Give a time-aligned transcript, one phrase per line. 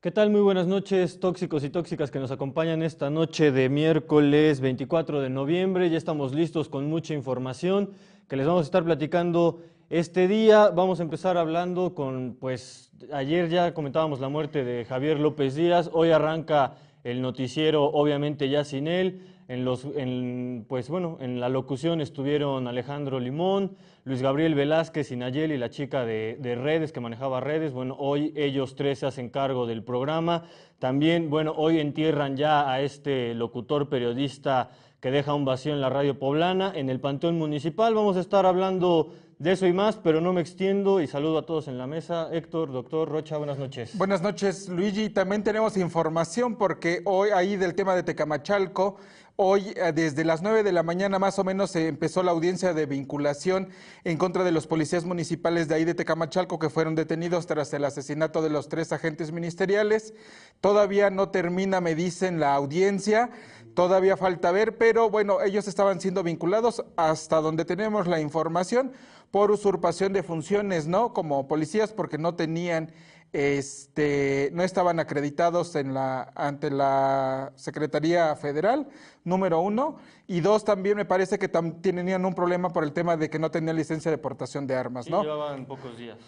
[0.00, 0.30] ¿Qué tal?
[0.30, 5.28] Muy buenas noches, tóxicos y tóxicas que nos acompañan esta noche de miércoles 24 de
[5.28, 5.90] noviembre.
[5.90, 7.90] Ya estamos listos con mucha información
[8.28, 9.58] que les vamos a estar platicando
[9.90, 10.70] este día.
[10.70, 15.90] Vamos a empezar hablando con, pues, ayer ya comentábamos la muerte de Javier López Díaz.
[15.92, 19.26] Hoy arranca el noticiero, obviamente ya sin él.
[19.48, 25.16] En los, en, pues bueno, en la locución estuvieron Alejandro Limón, Luis Gabriel Velázquez y
[25.16, 27.72] Nayeli, la chica de, de, redes que manejaba redes.
[27.72, 30.44] Bueno, hoy ellos tres se hacen cargo del programa.
[30.78, 34.70] También, bueno, hoy entierran ya a este locutor periodista
[35.00, 37.94] que deja un vacío en la radio poblana, en el Panteón Municipal.
[37.94, 41.46] Vamos a estar hablando de eso y más, pero no me extiendo y saludo a
[41.46, 42.28] todos en la mesa.
[42.32, 43.96] Héctor, doctor Rocha, buenas noches.
[43.96, 45.10] Buenas noches, Luigi.
[45.10, 48.96] También tenemos información porque hoy ahí del tema de Tecamachalco,
[49.40, 52.74] Hoy, eh, desde las 9 de la mañana más o menos, se empezó la audiencia
[52.74, 53.68] de vinculación
[54.02, 57.84] en contra de los policías municipales de ahí de Tecamachalco que fueron detenidos tras el
[57.84, 60.12] asesinato de los tres agentes ministeriales.
[60.60, 63.30] Todavía no termina, me dicen, la audiencia.
[63.74, 68.90] Todavía falta ver, pero bueno, ellos estaban siendo vinculados hasta donde tenemos la información
[69.30, 71.12] por usurpación de funciones, ¿no?
[71.12, 72.90] Como policías porque no tenían
[73.32, 78.88] este, no estaban acreditados en la, ante la Secretaría Federal,
[79.24, 83.28] número uno, y dos, también me parece que tenían un problema por el tema de
[83.28, 85.22] que no tenían licencia de portación de armas, ¿no?
[85.22, 86.18] llevaban pocos días.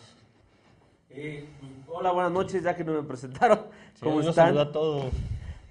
[1.11, 1.48] Eh,
[1.89, 3.67] hola, buenas noches, ya que no me presentaron.
[4.01, 4.57] ¿Cómo están?
[4.59, 5.12] A todos.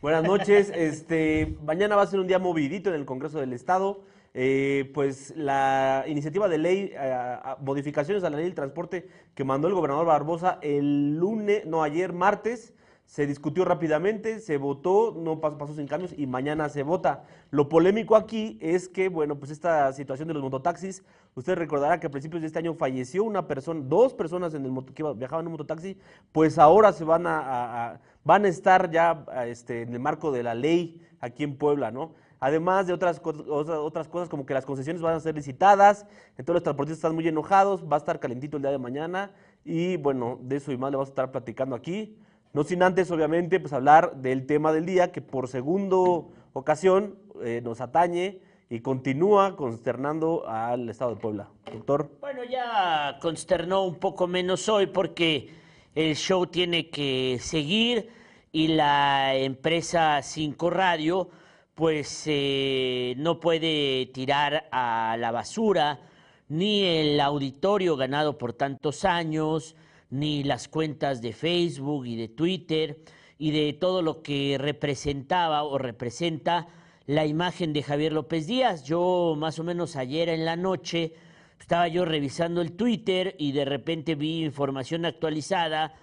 [0.02, 4.02] Buenas noches, este, mañana va a ser un día movidito en el Congreso del Estado.
[4.34, 9.68] Eh, pues la iniciativa de ley, eh, modificaciones a la ley del transporte que mandó
[9.68, 12.74] el gobernador Barbosa el lunes, no ayer, martes,
[13.10, 17.24] se discutió rápidamente, se votó, no pasó, sin cambios y mañana se vota.
[17.50, 22.06] Lo polémico aquí es que, bueno, pues esta situación de los mototaxis, usted recordará que
[22.06, 25.44] a principios de este año falleció una persona, dos personas en el moto, que viajaban
[25.44, 25.98] en un mototaxi,
[26.32, 30.54] pues ahora se van a, van a estar ya este, en el marco de la
[30.54, 32.14] ley aquí en Puebla, ¿no?
[32.40, 36.64] Además de otras, otras cosas como que las concesiones van a ser licitadas, entonces los
[36.64, 39.32] transportistas están muy enojados, va a estar calentito el día de mañana
[39.66, 42.18] y bueno, de eso y más le vamos a estar platicando aquí.
[42.52, 47.62] No sin antes, obviamente, pues hablar del tema del día que por segundo ocasión eh,
[47.64, 51.50] nos atañe y continúa consternando al Estado de Puebla.
[51.72, 52.10] Doctor.
[52.22, 55.50] Bueno, ya consternó un poco menos hoy porque
[55.96, 58.10] el show tiene que seguir
[58.52, 61.30] y la empresa Cinco Radio
[61.80, 66.02] pues eh, no puede tirar a la basura
[66.50, 69.78] ni el auditorio ganado por tantos años,
[70.10, 73.00] ni las cuentas de Facebook y de Twitter
[73.38, 76.68] y de todo lo que representaba o representa
[77.06, 78.84] la imagen de Javier López Díaz.
[78.84, 81.14] Yo más o menos ayer en la noche
[81.62, 85.94] estaba yo revisando el Twitter y de repente vi información actualizada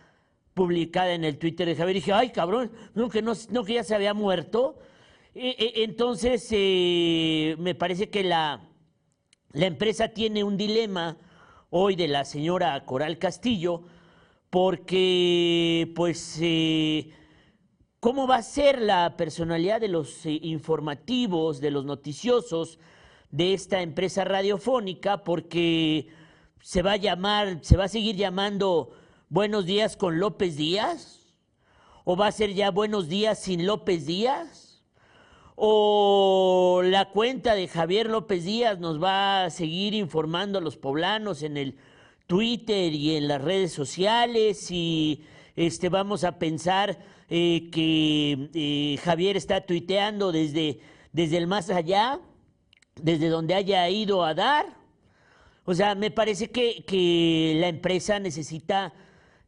[0.55, 3.75] publicada en el Twitter de Javier y dije, ay cabrón, no que, no, no, que
[3.75, 4.79] ya se había muerto.
[5.39, 8.71] E, e, entonces, eh, me parece que la,
[9.53, 11.19] la empresa tiene un dilema
[11.69, 13.83] hoy de la señora Coral Castillo,
[14.49, 17.11] porque, pues, eh,
[18.01, 22.79] ¿cómo va a ser la personalidad de los eh, informativos, de los noticiosos
[23.31, 25.23] de esta empresa radiofónica?
[25.23, 26.09] Porque
[26.63, 28.93] se va a llamar, se va a seguir llamando
[29.29, 31.35] Buenos días con López Díaz,
[32.05, 34.66] o va a ser ya Buenos días sin López Díaz
[35.57, 41.43] o la cuenta de Javier López Díaz nos va a seguir informando a los poblanos
[41.43, 41.77] en el
[42.27, 45.25] Twitter y en las redes sociales y
[45.57, 46.99] este, vamos a pensar
[47.31, 50.81] eh, que eh, Javier está tuiteando desde,
[51.13, 52.21] desde el más allá,
[53.01, 54.67] desde donde haya ido a dar.
[55.65, 58.93] O sea, me parece que, que la empresa necesita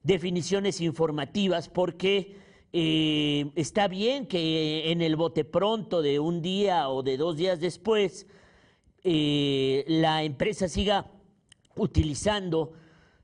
[0.03, 2.37] definiciones informativas porque
[2.73, 7.61] eh, está bien que en el bote pronto de un día o de dos días
[7.61, 8.27] después
[9.05, 11.11] eh, la empresa siga
[11.77, 12.73] utilizando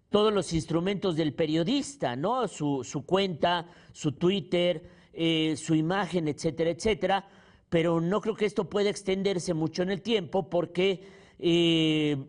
[0.09, 2.49] todos los instrumentos del periodista, ¿no?
[2.49, 7.28] Su, cuenta, su Twitter, eh, su imagen, etcétera, etcétera.
[7.69, 11.22] Pero no creo que esto pueda extenderse mucho en el tiempo porque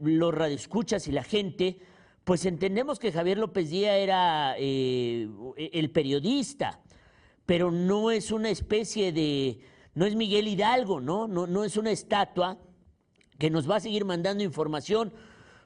[0.02, 1.80] los radioescuchas y la gente,
[2.24, 6.82] pues entendemos que Javier López Díaz era el periodista
[7.46, 9.60] pero no es una especie de,
[9.94, 11.28] no es Miguel Hidalgo, ¿no?
[11.28, 12.58] No, no es una estatua
[13.38, 15.14] que nos va a seguir mandando información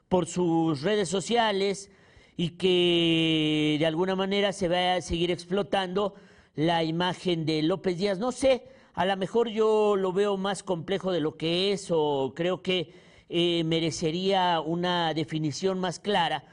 [0.08, 1.90] por sus redes sociales
[2.36, 6.14] y que de alguna manera se va a seguir explotando
[6.54, 8.18] la imagen de López Díaz.
[8.18, 12.32] No sé, a lo mejor yo lo veo más complejo de lo que es o
[12.34, 12.92] creo que
[13.28, 16.44] eh, merecería una definición más clara,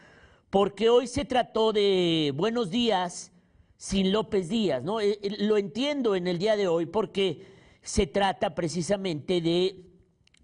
[0.49, 3.31] porque hoy se trató de buenos días
[3.77, 4.99] sin López Díaz, ¿no?
[4.99, 7.45] Eh, eh, lo entiendo en el día de hoy porque
[7.81, 9.83] se trata precisamente de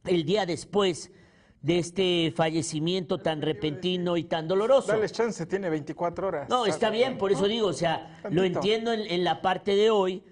[0.05, 1.11] el día después
[1.61, 4.91] de este fallecimiento tan repentino y tan doloroso.
[4.91, 6.49] Dale chance, tiene 24 horas.
[6.49, 9.89] No, está bien, por eso digo, o sea, lo entiendo en, en la parte de
[9.89, 10.23] hoy,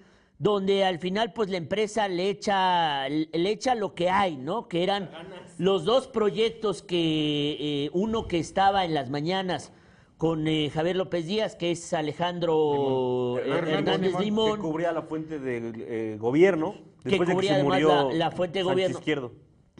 [0.42, 4.68] donde al final pues la empresa le echa, le echa lo que hay, ¿no?
[4.68, 5.12] Que eran
[5.60, 9.72] los dos proyectos que, eh, uno que estaba en las mañanas
[10.22, 14.92] con eh, Javier López Díaz, que es Alejandro eh, Hernández Hernández Limón, Limón, que cubría
[14.92, 16.76] la fuente del eh, gobierno.
[17.04, 19.00] Que después de cubría se además murió la- la fuente de Sánchez gobierno.
[19.00, 19.32] Izquierdo.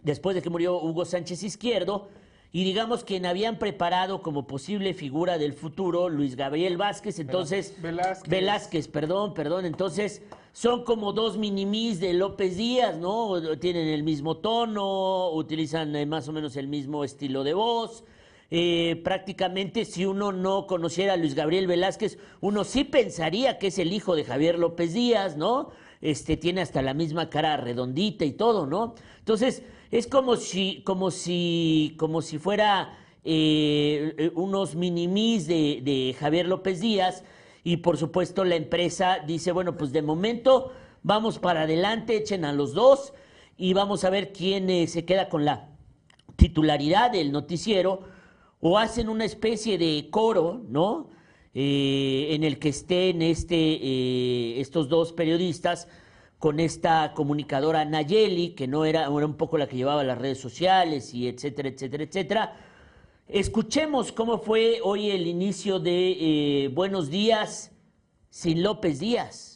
[0.02, 2.08] después de que murió Hugo Sánchez Izquierdo,
[2.52, 8.28] y digamos quien habían preparado como posible figura del futuro Luis Gabriel Vázquez, entonces Velázquez.
[8.28, 10.24] Velázquez, perdón, perdón, entonces
[10.54, 13.40] son como dos minimis de López Díaz, ¿no?
[13.60, 18.04] Tienen el mismo tono, utilizan eh, más o menos el mismo estilo de voz.
[18.54, 23.80] Eh, prácticamente si uno no conociera a Luis Gabriel Velázquez, uno sí pensaría que es
[23.80, 25.70] el hijo de Javier López Díaz, ¿no?
[26.02, 28.96] Este tiene hasta la misma cara redondita y todo, ¿no?
[29.20, 36.48] Entonces, es como si, como si, como si fuera eh, unos minimis de, de Javier
[36.48, 37.24] López Díaz,
[37.64, 40.74] y por supuesto la empresa dice, bueno, pues de momento
[41.04, 43.14] vamos para adelante, echen a los dos
[43.58, 45.70] y vamos a ver quién eh, se queda con la
[46.36, 48.02] titularidad del noticiero
[48.62, 51.10] o hacen una especie de coro, ¿no?
[51.54, 55.90] Eh, en el que estén este, eh, estos dos periodistas
[56.40, 60.40] con esta comunicadora Nayeli, que no era, era un poco la que llevaba las redes
[60.40, 62.58] sociales y etcétera, etcétera, etcétera.
[63.28, 67.72] Escuchemos cómo fue hoy el inicio de eh, Buenos Días
[68.30, 69.51] sin López Díaz.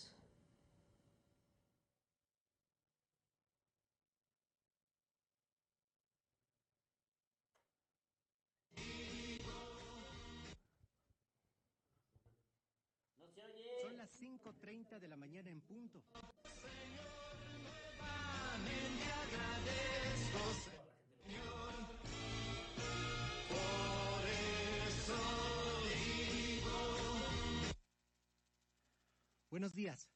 [29.56, 30.10] Buenos días.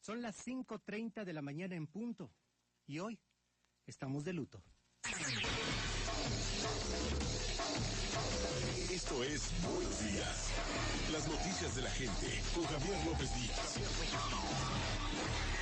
[0.00, 2.30] Son las 5.30 de la mañana en punto.
[2.86, 3.18] Y hoy
[3.86, 4.62] estamos de luto.
[8.90, 10.50] Esto es Buenos Días.
[11.10, 13.78] Las noticias de la gente con Javier López Díaz.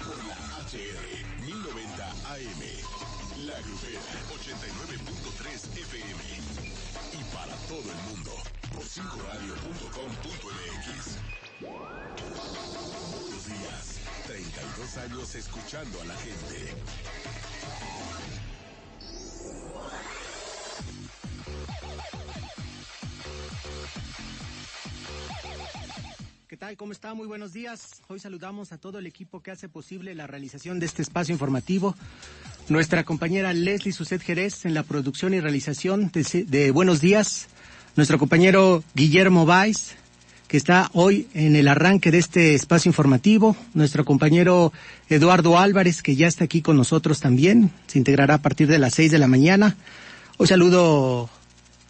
[0.04, 0.34] Por la
[0.66, 2.62] HR 1090 AM.
[3.46, 4.02] La Grupera
[4.42, 6.20] 89.3 FM.
[7.14, 8.32] Y para todo el mundo
[8.74, 11.47] por 5radio.com.mx.
[11.60, 14.00] Buenos días.
[14.26, 16.72] 32 años escuchando a la gente.
[26.46, 26.76] ¿Qué tal?
[26.76, 27.14] ¿Cómo está?
[27.14, 28.02] Muy buenos días.
[28.08, 31.96] Hoy saludamos a todo el equipo que hace posible la realización de este espacio informativo.
[32.68, 37.48] Nuestra compañera Leslie Suset Jerez en la producción y realización de, de Buenos Días.
[37.96, 39.96] Nuestro compañero Guillermo Valls,
[40.48, 43.54] que está hoy en el arranque de este espacio informativo.
[43.74, 44.72] Nuestro compañero
[45.10, 47.70] Eduardo Álvarez, que ya está aquí con nosotros también.
[47.86, 49.76] Se integrará a partir de las seis de la mañana.
[50.38, 51.28] Hoy saludo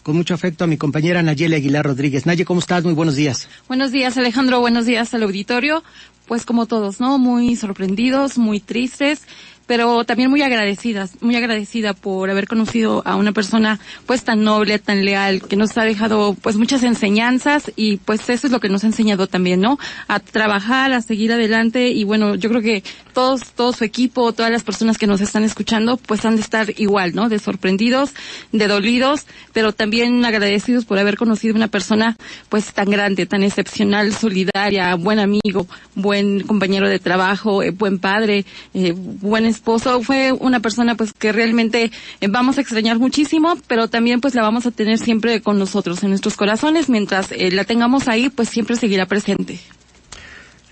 [0.02, 2.26] con mucho afecto a mi compañera Nayeli Aguilar Rodríguez.
[2.26, 2.82] Naye, ¿cómo estás?
[2.82, 3.48] Muy buenos días.
[3.68, 4.58] Buenos días, Alejandro.
[4.58, 5.84] Buenos días al auditorio.
[6.26, 7.16] Pues como todos, ¿no?
[7.18, 9.22] Muy sorprendidos, muy tristes,
[9.68, 14.78] pero también muy agradecidas, muy agradecida por haber conocido a una persona pues tan noble,
[14.78, 18.70] tan leal, que nos ha dejado pues muchas enseñanzas y pues eso es lo que
[18.70, 19.78] nos ha enseñado también, ¿no?
[20.08, 22.82] A trabajar, a seguir adelante y bueno, yo creo que
[23.12, 26.72] todos, todo su equipo, todas las personas que nos están escuchando pues han de estar
[26.78, 27.28] igual, ¿no?
[27.28, 28.14] De sorprendidos,
[28.52, 32.16] de dolidos, pero también agradecidos por haber conocido una persona
[32.48, 38.46] pues tan grande, tan excepcional, solidaria, buen amigo, buen compañero de trabajo, eh, buen padre,
[38.72, 40.00] eh, buen esposo.
[40.02, 44.42] Fue una persona pues que realmente eh, vamos a extrañar muchísimo, pero también pues la
[44.42, 46.88] vamos a tener siempre con nosotros en nuestros corazones.
[46.88, 49.58] Mientras eh, la tengamos ahí, pues siempre seguirá presente.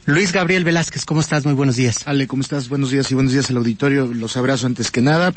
[0.09, 1.45] Luis Gabriel Velázquez, ¿cómo estás?
[1.45, 2.07] Muy buenos días.
[2.07, 2.69] Ale, ¿cómo estás?
[2.69, 4.07] Buenos días y buenos días al auditorio.
[4.07, 5.33] Los abrazo antes que nada.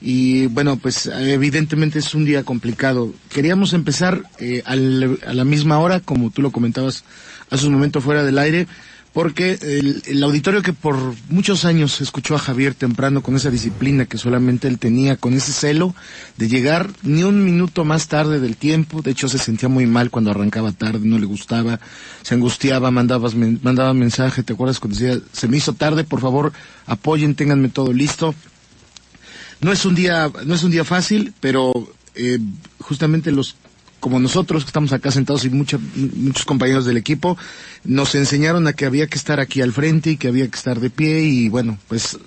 [0.00, 3.12] Y bueno, pues evidentemente es un día complicado.
[3.28, 7.04] Queríamos empezar eh, al- a la misma hora, como tú lo comentabas
[7.50, 8.66] hace un momento fuera del aire,
[9.14, 9.58] porque
[10.06, 10.96] el, auditorio que por
[11.28, 15.52] muchos años escuchó a Javier temprano con esa disciplina que solamente él tenía, con ese
[15.52, 15.94] celo
[16.36, 20.10] de llegar ni un minuto más tarde del tiempo, de hecho se sentía muy mal
[20.10, 21.78] cuando arrancaba tarde, no le gustaba,
[22.22, 26.20] se angustiaba, mandabas, men- mandaba mensaje, ¿te acuerdas cuando decía, se me hizo tarde, por
[26.20, 26.52] favor,
[26.86, 28.34] apoyen, ténganme todo listo?
[29.60, 31.72] No es un día, no es un día fácil, pero
[32.16, 32.40] eh,
[32.80, 33.54] justamente los
[34.04, 37.38] como nosotros que estamos acá sentados y mucha- muchos compañeros del equipo,
[37.84, 40.78] nos enseñaron a que había que estar aquí al frente y que había que estar
[40.78, 42.18] de pie y bueno, pues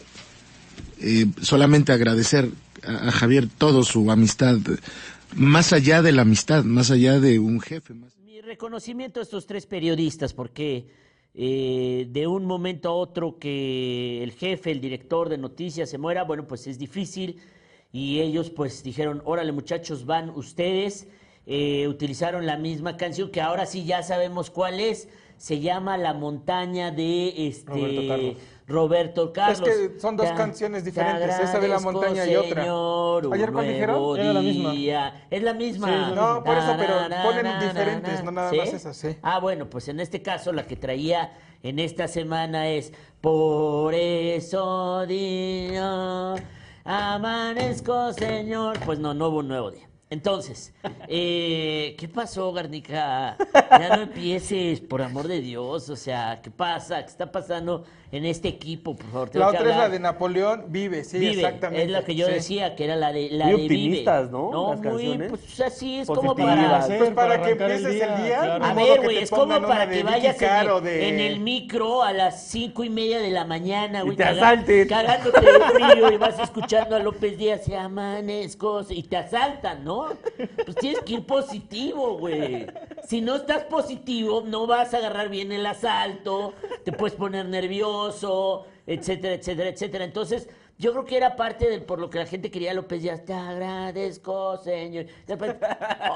[1.00, 2.50] eh, solamente agradecer
[2.84, 4.57] a, Javier todo su amistad,
[5.36, 7.93] más allá de la amistad, más allá de un jefe.
[7.93, 10.88] más- Mi reconocimiento a estos tres periodistas, porque
[11.36, 16.24] eh, de un momento a otro que el jefe, el director de noticias se muera,
[16.24, 17.36] bueno, pues es difícil.
[17.93, 21.05] Y ellos pues dijeron, órale muchachos, van ustedes.
[21.50, 25.08] Eh, utilizaron la misma canción que ahora sí ya sabemos cuál es.
[25.38, 28.36] Se llama La montaña de este Roberto Carlos.
[28.68, 29.62] Roberto Carlos.
[29.70, 32.63] Es que son dos Te- canciones te diferentes, esa de la montaña y otra.
[32.63, 34.20] ¿Ayer cuál dijeron?
[34.20, 34.74] Era la misma.
[35.30, 35.88] Es la misma.
[36.10, 38.58] Sí, No, por eso, pero ponen diferentes, no nada ¿Sí?
[38.58, 39.16] más esas, sí.
[39.22, 41.32] Ah, bueno, pues en este caso la que traía
[41.63, 46.34] en esta semana es Por eso día
[46.84, 48.80] amanezco, Señor.
[48.86, 49.88] Pues no, no hubo un nuevo día.
[50.10, 50.74] Entonces,
[51.10, 53.36] eh, ¿qué pasó, Garnica?
[53.72, 55.90] Ya no empieces, por amor de Dios.
[55.90, 57.02] O sea, ¿qué pasa?
[57.04, 58.96] ¿Qué está pasando en este equipo?
[58.96, 61.84] Por favor, La que otra es la de Napoleón, vive, sí, Vive, exactamente.
[61.86, 62.34] Es la que yo sí.
[62.34, 63.76] decía, que era la de la Muy de Vive.
[63.76, 64.52] optimistas, ¿no?
[64.52, 65.30] No, Las muy, canciones.
[65.30, 66.86] pues así es como para...
[66.88, 68.60] Pues para que arrancar empieces el día, claro.
[68.60, 71.20] ni A modo ver, que güey, es como para que vayas en el, de- en
[71.20, 74.16] el micro a las cinco y media de la mañana, güey.
[74.16, 74.88] te asalten.
[74.88, 80.08] Cagándote de frío y vas escuchando a López Díaz y amanezco y te asaltan, ¿no?
[80.64, 82.68] Pues tienes que ir positivo, güey.
[83.08, 87.97] Si no estás positivo, no vas a agarrar bien el asalto, te puedes poner nervioso,
[88.86, 90.06] etcétera, etcétera, etcétera.
[90.06, 90.50] Entonces,
[90.80, 93.25] yo creo que era parte de por lo que la gente quería López Díaz.
[93.25, 95.08] Te agradezco, señor.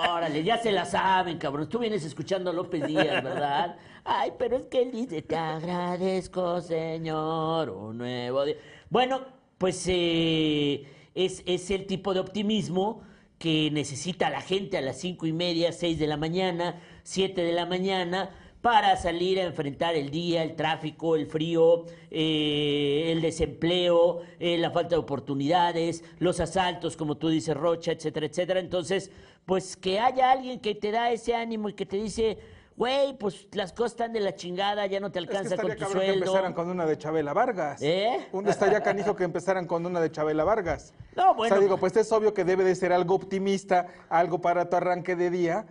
[0.09, 1.67] Órale, ya se la saben, cabrón.
[1.67, 3.77] Tú vienes escuchando a López Díaz, ¿verdad?
[4.03, 8.43] Ay, pero es que él dice, te agradezco, señor, nuevo.
[8.89, 9.21] Bueno,
[9.57, 10.85] pues eh,
[11.15, 13.01] es, es el tipo de optimismo
[13.39, 17.53] que necesita la gente a las cinco y media, seis de la mañana, siete de
[17.53, 18.29] la mañana,
[18.61, 24.69] para salir a enfrentar el día, el tráfico, el frío, eh, el desempleo, eh, la
[24.71, 28.59] falta de oportunidades, los asaltos, como tú dices, Rocha, etcétera, etcétera.
[28.59, 29.09] Entonces,
[29.45, 32.37] pues que haya alguien que te da ese ánimo y que te dice,
[32.77, 35.71] güey, pues las cosas están de la chingada, ya no te Es que alcanza con
[35.71, 36.55] tu cabrón que empezaran sueldo.
[36.55, 37.81] con una de Chabela Vargas.
[37.81, 38.27] ¿Eh?
[38.31, 40.93] Un estaría canijo que empezaran con una de Chabela Vargas.
[41.15, 41.55] No, O bueno.
[41.55, 45.15] sea, digo, pues es obvio que debe de ser algo optimista, algo para tu arranque
[45.15, 45.65] de día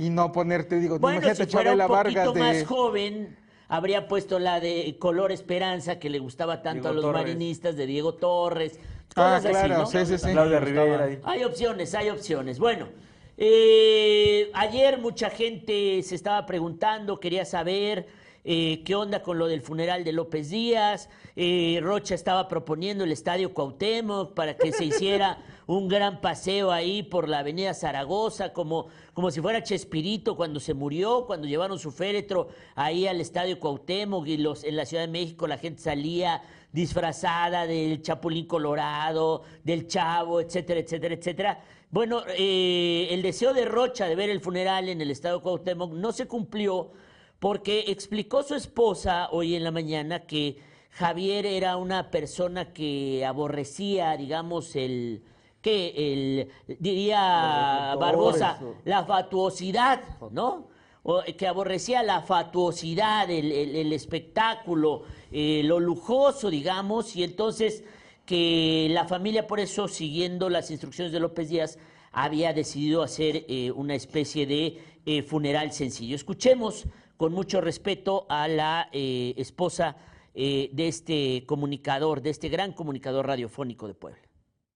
[0.00, 2.40] y no ponerte, digo, Bueno, imagínate si fuera un poquito Vargas de...
[2.40, 3.36] más joven,
[3.68, 7.22] habría puesto la de Color Esperanza, que le gustaba tanto Diego a los Torres.
[7.22, 8.78] marinistas, de Diego Torres.
[9.14, 9.86] Ah, así, claro, ¿no?
[9.86, 10.30] sí, sí, sí.
[10.30, 11.04] Claudia Rivera.
[11.04, 11.18] ahí.
[11.24, 12.58] Hay opciones, hay opciones.
[12.58, 12.88] Bueno,
[13.36, 18.06] eh, ayer mucha gente se estaba preguntando, quería saber
[18.44, 21.10] eh, qué onda con lo del funeral de López Díaz.
[21.36, 27.02] Eh, Rocha estaba proponiendo el Estadio Cuauhtémoc para que se hiciera un gran paseo ahí
[27.02, 31.90] por la Avenida Zaragoza, como, como si fuera Chespirito cuando se murió, cuando llevaron su
[31.90, 36.42] féretro ahí al Estadio Cuauhtémoc y los, en la Ciudad de México la gente salía
[36.72, 41.60] disfrazada del Chapulín Colorado, del Chavo, etcétera, etcétera, etcétera.
[41.90, 46.12] Bueno, eh, el deseo de Rocha de ver el funeral en el Estadio Cuauhtémoc no
[46.12, 46.92] se cumplió
[47.40, 50.58] porque explicó su esposa hoy en la mañana que
[50.90, 55.22] Javier era una persona que aborrecía, digamos, el
[55.62, 60.00] que el diría Barbosa, la fatuosidad,
[60.30, 60.68] ¿no?
[61.02, 65.02] O, que aborrecía la fatuosidad, el, el- el espectáculo,
[65.32, 67.84] eh, lo lujoso, digamos, y entonces
[68.26, 71.78] que la familia, por eso, siguiendo las instrucciones de López Díaz,
[72.12, 76.14] había decidido hacer eh, una especie de eh, funeral sencillo.
[76.16, 76.86] Escuchemos
[77.16, 79.96] con mucho respeto a la esposa
[80.32, 84.18] de este comunicador, de este gran comunicador radiofónico de Puebla.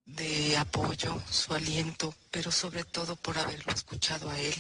[0.07, 4.55] De apoyo, su aliento, pero sobre todo por haberlo escuchado a él,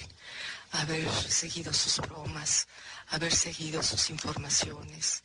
[0.72, 2.66] haber seguido sus bromas,
[3.08, 5.22] haber seguido sus informaciones,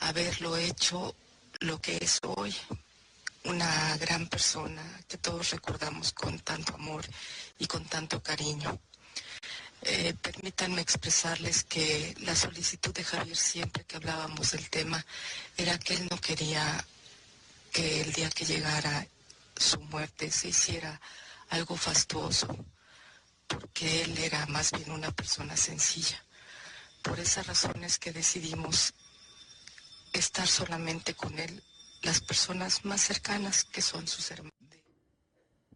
[0.00, 1.14] haberlo hecho
[1.60, 2.54] lo que es hoy,
[3.44, 7.04] una gran persona que todos recordamos con tanto amor
[7.58, 8.80] y con tanto cariño.
[9.84, 15.04] Eh, permítanme expresarles que la solicitud de Javier siempre que hablábamos del tema
[15.56, 16.84] era que él no quería
[17.72, 19.06] que el día que llegara
[19.62, 21.00] su muerte se hiciera
[21.50, 22.48] algo fastuoso,
[23.46, 26.22] porque él era más bien una persona sencilla.
[27.02, 28.94] Por esas razones que decidimos
[30.12, 31.62] estar solamente con él,
[32.02, 34.52] las personas más cercanas que son sus hermanos.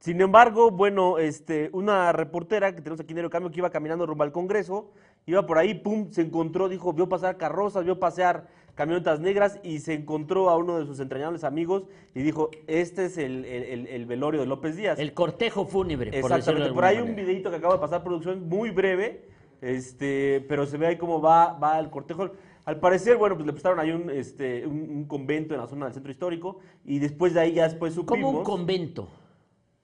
[0.00, 4.06] Sin embargo, bueno, este, una reportera que tenemos aquí en el cambio que iba caminando
[4.06, 4.92] rumbo al Congreso
[5.26, 9.80] iba por ahí, pum, se encontró, dijo, vio pasar carrozas, vio pasear camionetas negras y
[9.80, 13.86] se encontró a uno de sus entrañables amigos y dijo, este es el, el- el-
[13.88, 14.98] el velorio de López Díaz.
[15.00, 19.24] El cortejo fúnebre, Exactamente, por ahí un videito que acaba de pasar producción muy breve,
[19.60, 22.30] este, pero se ve ahí cómo va, va el cortejo.
[22.66, 25.86] Al parecer, bueno, pues le prestaron ahí un, este, un, un convento en la zona
[25.86, 28.24] del centro histórico y después de ahí ya después supimos...
[28.26, 29.08] Como un convento.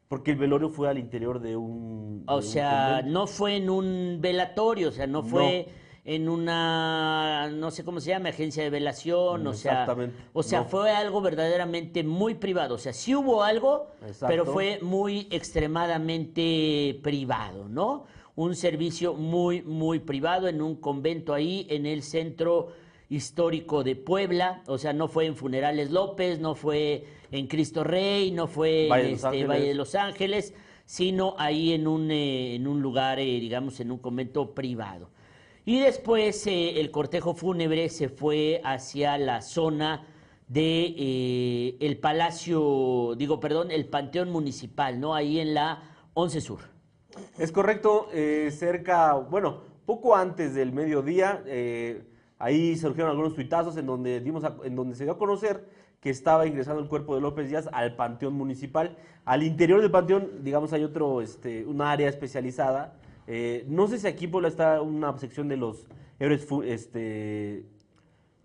[0.08, 2.24] Porque el velorio fue al interior de un...
[2.26, 5.68] O sea, no fue en un velatorio, o sea, no fue
[6.04, 9.86] en una, no sé cómo se llama, agencia de velación, o sea,
[10.32, 10.64] o sea, no.
[10.66, 14.26] fue algo verdaderamente muy privado, o sea, sí hubo algo, Exacto.
[14.26, 18.04] pero fue muy extremadamente privado, ¿no?
[18.34, 22.72] Un servicio muy, muy privado en un convento ahí en el centro
[23.08, 28.32] histórico de Puebla, o sea, no fue en Funerales López, no fue en Cristo Rey,
[28.32, 29.46] no fue Valle en este.
[29.46, 30.54] Valle de Los Ángeles,
[30.84, 35.11] sino ahí en un, eh, en un lugar, eh, digamos, en un convento privado.
[35.64, 40.06] Y después eh, el cortejo fúnebre se fue hacia la zona
[40.48, 45.14] de eh, el Palacio, digo, perdón, el Panteón Municipal, ¿no?
[45.14, 45.82] Ahí en la
[46.14, 46.60] 11 Sur.
[47.38, 51.44] Es correcto, eh, cerca, bueno, poco antes del mediodía,
[52.38, 55.64] ahí surgieron algunos tuitazos en donde, dimos a- en donde se dio a conocer
[56.00, 58.96] que estaba ingresando el cuerpo de López Díaz al Panteón Municipal.
[59.24, 62.94] Al interior del Panteón, digamos, hay otro, este, una área especializada.
[63.26, 65.86] Eh, no sé si aquí Puebla está una sección de los
[66.18, 67.64] héroes, este,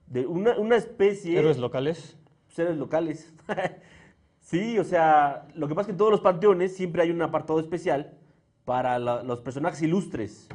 [0.07, 1.37] de una, una especie...
[1.37, 2.17] Héroes locales.
[2.47, 3.33] Seres locales.
[4.41, 7.21] sí, o sea, lo que pasa es que en todos los panteones siempre hay un
[7.21, 8.13] apartado especial
[8.65, 10.47] para la- los personajes ilustres.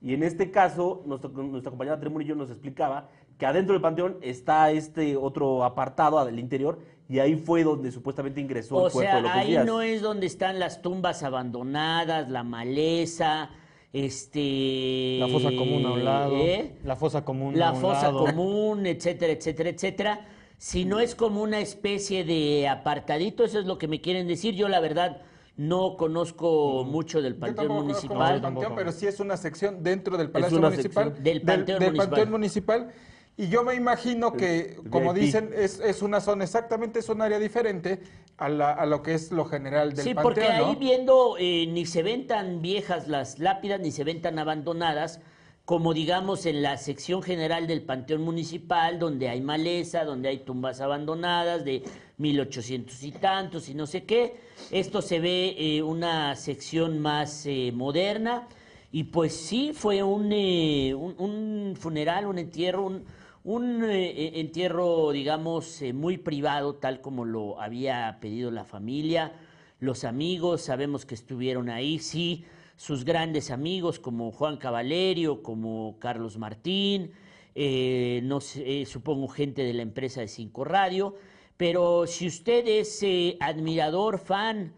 [0.00, 3.08] Y en este caso, nuestro- nuestra compañera Tremurillo nos explicaba
[3.40, 6.78] que adentro del panteón está este otro apartado al interior
[7.08, 9.66] y ahí fue donde supuestamente ingresó O el cuerpo de sea, López ahí Díaz.
[9.66, 13.50] no es donde están las tumbas abandonadas, la maleza,
[13.94, 15.16] este...
[15.18, 16.36] La fosa común a un lado.
[16.36, 16.76] ¿eh?
[16.84, 18.26] La fosa común a la un fosa lado.
[18.26, 20.20] común, etcétera, etcétera, etcétera.
[20.58, 24.54] Si no es como una especie de apartadito, eso es lo que me quieren decir.
[24.54, 25.22] Yo la verdad
[25.56, 28.34] no conozco mucho del panteón tampoco conozco mucho municipal.
[28.36, 31.22] el panteón, pero sí es una sección dentro del Palacio una Municipal.
[31.22, 32.28] Del Panteón Municipal.
[32.30, 32.92] Municipal.
[33.40, 35.22] Y yo me imagino que, el como VIP.
[35.24, 38.00] dicen, es, es una zona, exactamente es un área diferente
[38.36, 40.76] a, la- a lo que es lo general del Sí, panteón, porque ahí ¿no?
[40.76, 45.20] viendo eh, ni se ven tan viejas las lápidas, ni se ven tan abandonadas
[45.64, 50.82] como digamos en la sección general del Panteón Municipal, donde hay maleza, donde hay tumbas
[50.82, 51.82] abandonadas de
[52.18, 54.34] 1800 y tantos y no sé qué.
[54.70, 58.48] Esto se ve eh, una sección más eh, moderna
[58.92, 63.04] y pues sí, fue un, eh, un, un funeral, un entierro, un,
[63.44, 69.32] un eh, entierro, digamos, eh, muy privado, tal como lo había pedido la familia.
[69.78, 72.44] Los amigos, sabemos que estuvieron ahí, sí,
[72.80, 77.12] sus grandes amigos como Juan Cavalerio, como Carlos Martín,
[77.54, 81.16] eh, no sé, eh, supongo gente de la empresa de Cinco Radio,
[81.58, 84.72] pero si usted es eh, admirador, fan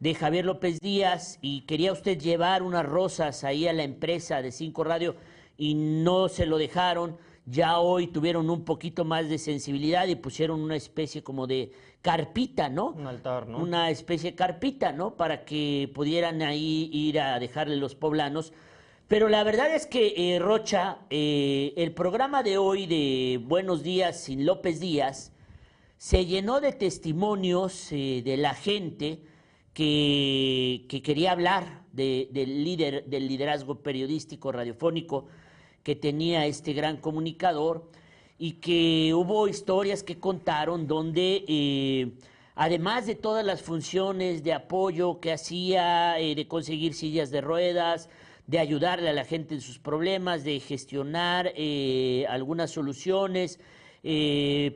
[0.00, 4.50] de Javier López Díaz y quería usted llevar unas rosas ahí a la empresa de
[4.50, 5.14] Cinco Radio
[5.58, 10.60] y no se lo dejaron, ya hoy tuvieron un poquito más de sensibilidad y pusieron
[10.60, 12.90] una especie como de carpita, ¿no?
[12.90, 13.58] Un altar, ¿no?
[13.58, 15.16] Una especie de carpita, ¿no?
[15.16, 18.52] Para que pudieran ahí ir a dejarle los poblanos.
[19.08, 24.20] Pero la verdad es que, eh, Rocha, eh, el programa de hoy de Buenos Días
[24.20, 25.32] sin López Díaz
[25.98, 29.20] se llenó de testimonios eh, de la gente
[29.74, 35.26] que, que quería hablar de- del, líder, del liderazgo periodístico radiofónico
[35.82, 37.90] que tenía este gran comunicador
[38.38, 42.12] y que hubo historias que contaron donde, eh,
[42.54, 48.08] además de todas las funciones de apoyo que hacía, eh, de conseguir sillas de ruedas,
[48.46, 53.60] de ayudarle a la gente en sus problemas, de gestionar eh, algunas soluciones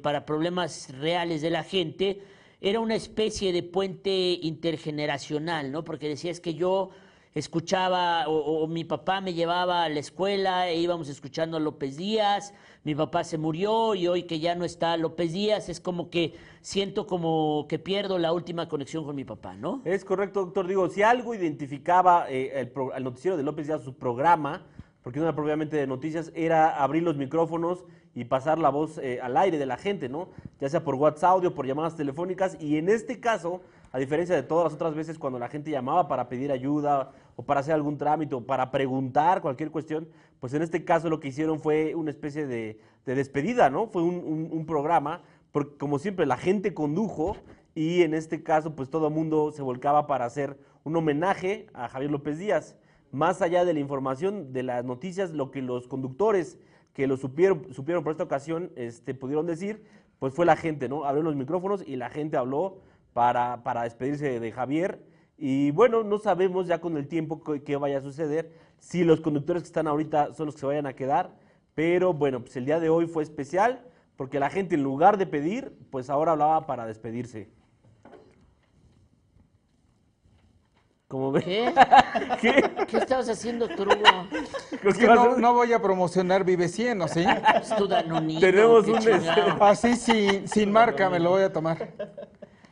[0.02, 2.20] para problemas reales de la gente,
[2.60, 5.82] era una especie de puente intergeneracional, ¿no?
[5.82, 6.90] Porque decía es que yo
[7.36, 12.54] escuchaba, o, mi papá me llevaba a la escuela e íbamos escuchando a López Díaz,
[12.82, 16.34] mi papá se murió y hoy que ya no está López Díaz, es como que
[16.62, 19.82] siento como que pierdo la última conexión con mi papá, ¿no?
[19.84, 20.66] Es correcto, doctor.
[20.66, 24.64] Digo, si algo identificaba eh, el, pro- al noticiero de López Díaz, su programa,
[25.02, 29.20] porque no era propiamente de noticias, era abrir los micrófonos y pasar la voz eh,
[29.22, 30.30] al aire de la gente, ¿no?
[30.58, 32.56] Ya sea por WhatsApp audio, por llamadas telefónicas.
[32.58, 33.60] Y en este caso,
[33.92, 37.44] a diferencia de todas las otras veces cuando la gente llamaba para pedir ayuda o
[37.44, 40.08] para hacer algún trámite o para preguntar cualquier cuestión,
[40.40, 43.86] pues en este caso lo que hicieron fue una especie de, de despedida, ¿no?
[43.86, 45.22] Fue un, programa,
[45.52, 47.36] porque como siempre la gente condujo
[47.74, 51.88] y en este caso pues todo el mundo se volcaba para hacer un homenaje a
[51.88, 52.76] Javier López Díaz.
[53.12, 56.58] más allá de la información, de las noticias, lo que los conductores
[56.92, 59.84] que lo supieron, supieron por esta ocasión este, pudieron decir,
[60.18, 61.04] pues fue la gente, ¿no?
[61.04, 62.78] Abrió los micrófonos y la gente habló
[63.12, 65.00] para, para despedirse de Javier.
[65.38, 69.62] Y bueno, no sabemos ya con el tiempo qué, vaya a suceder, si los conductores
[69.62, 71.30] que están ahorita son los que se vayan a quedar,
[71.74, 73.84] pero bueno, pues el día de hoy fue especial
[74.16, 77.50] porque la gente en lugar de pedir, pues ahora hablaba para despedirse.
[81.08, 81.44] ¿Cómo ves?
[81.44, 81.72] ¿Qué?
[82.40, 82.86] ¿Qué?
[82.88, 83.94] ¿Qué estabas haciendo, Trugo?
[84.82, 87.24] Es que no, no voy a promocionar Vive 100, ¿o sí?
[87.60, 89.62] Es tu danonino, Tenemos un chingado.
[89.62, 91.92] Así sin, sin marca me lo voy a tomar.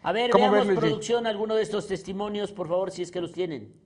[0.05, 3.23] A ver, ¿Cómo veamos, ves, producción, alguno de estos testimonios, por favor, si es que
[3.23, 3.83] los tienen.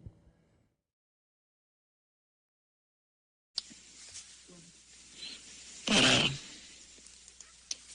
[5.86, 6.24] para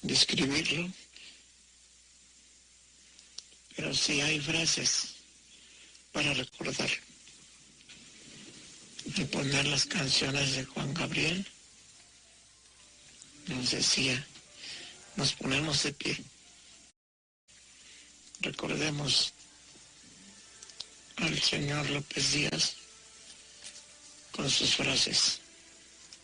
[0.01, 0.89] describirlo,
[3.75, 5.15] pero sí hay frases
[6.13, 6.89] para recordar.
[9.05, 11.45] Y poner las canciones de Juan Gabriel,
[13.47, 14.25] nos decía,
[15.17, 16.32] nos ponemos de pie.
[18.43, 19.33] Recordemos
[21.15, 22.75] al señor López Díaz
[24.33, 25.39] con sus frases.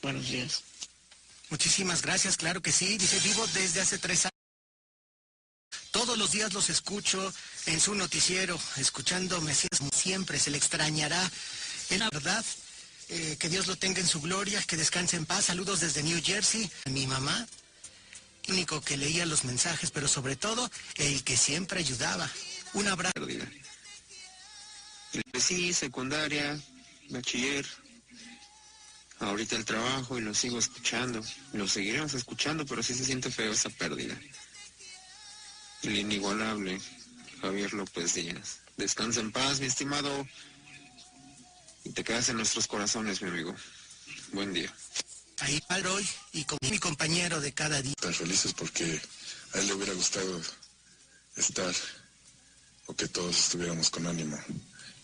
[0.01, 0.63] Buenos días.
[1.49, 2.97] Muchísimas gracias, claro que sí.
[2.97, 4.33] Dice, vivo desde hace tres años.
[5.91, 7.33] Todos los días los escucho
[7.65, 9.55] en su noticiero, escuchándome
[9.93, 11.31] siempre, se le extrañará.
[11.89, 12.45] Es la verdad,
[13.07, 15.45] eh, que Dios lo tenga en su gloria, que descanse en paz.
[15.45, 16.69] Saludos desde New Jersey.
[16.85, 17.47] Mi mamá,
[18.49, 22.29] único que leía los mensajes, pero sobre todo el que siempre ayudaba.
[22.73, 23.13] Un abrazo.
[25.39, 26.59] Sí, secundaria,
[27.09, 27.65] bachiller,
[29.19, 31.23] ahorita el trabajo y lo sigo escuchando.
[31.53, 34.19] Lo seguiremos escuchando, pero sí se siente feo esa pérdida.
[35.83, 36.79] El inigualable
[37.41, 38.59] Javier López Díaz.
[38.77, 40.27] Descansa en paz, mi estimado.
[41.83, 43.55] Y te quedas en nuestros corazones, mi amigo.
[44.33, 44.73] Buen día.
[45.41, 47.93] Ahí hoy y con mi compañero de cada día.
[47.99, 49.01] Tan felices porque
[49.53, 50.41] a él le hubiera gustado
[51.35, 51.73] estar
[52.87, 54.37] o que todos estuviéramos con ánimo.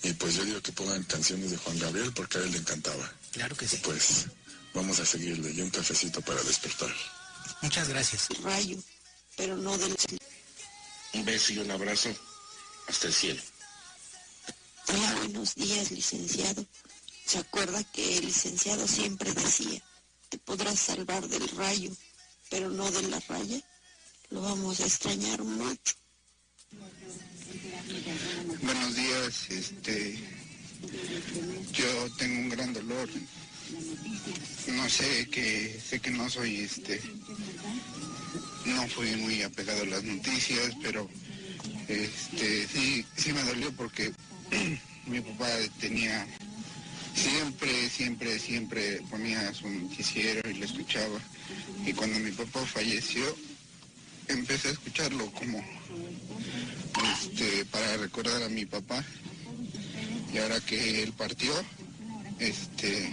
[0.04, 3.12] Y pues yo digo que pongan canciones de Juan Gabriel porque a él le encantaba.
[3.32, 3.78] Claro que sí.
[3.84, 4.26] Pues
[4.74, 6.94] vamos a seguirle y un cafecito para despertar.
[7.62, 8.28] Muchas gracias.
[8.44, 8.78] rayo,
[9.38, 9.96] pero no del
[11.14, 12.10] Un beso y un abrazo
[12.88, 13.42] hasta el cielo.
[14.88, 16.66] Hola, buenos días, licenciado.
[17.26, 19.82] ¿Se acuerda que el licenciado siempre decía,
[20.36, 21.92] te podrás salvar del rayo,
[22.50, 23.58] pero no de la raya?
[24.32, 25.96] Lo vamos a extrañar mucho.
[28.62, 30.20] Buenos días, este,
[31.72, 33.08] yo tengo un gran dolor.
[34.68, 37.00] No sé que, sé que no soy, este,
[38.66, 41.10] no fui muy apegado a las noticias, pero,
[41.88, 44.12] este, sí, sí me dolió porque
[45.08, 45.48] mi papá
[45.80, 46.28] tenía,
[47.16, 51.20] siempre, siempre, siempre ponía su noticiero y lo escuchaba.
[51.86, 53.24] Y cuando mi papá falleció,
[54.28, 55.64] empecé a escucharlo como
[57.14, 59.04] este, para recordar a mi papá.
[60.34, 61.54] Y ahora que él partió,
[62.40, 63.10] este,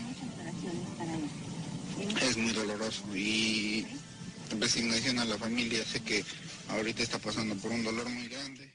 [2.21, 3.87] es muy doloroso y
[4.59, 5.85] resignación a la familia.
[5.85, 6.25] Sé que
[6.69, 8.72] ahorita está pasando por un dolor muy grande.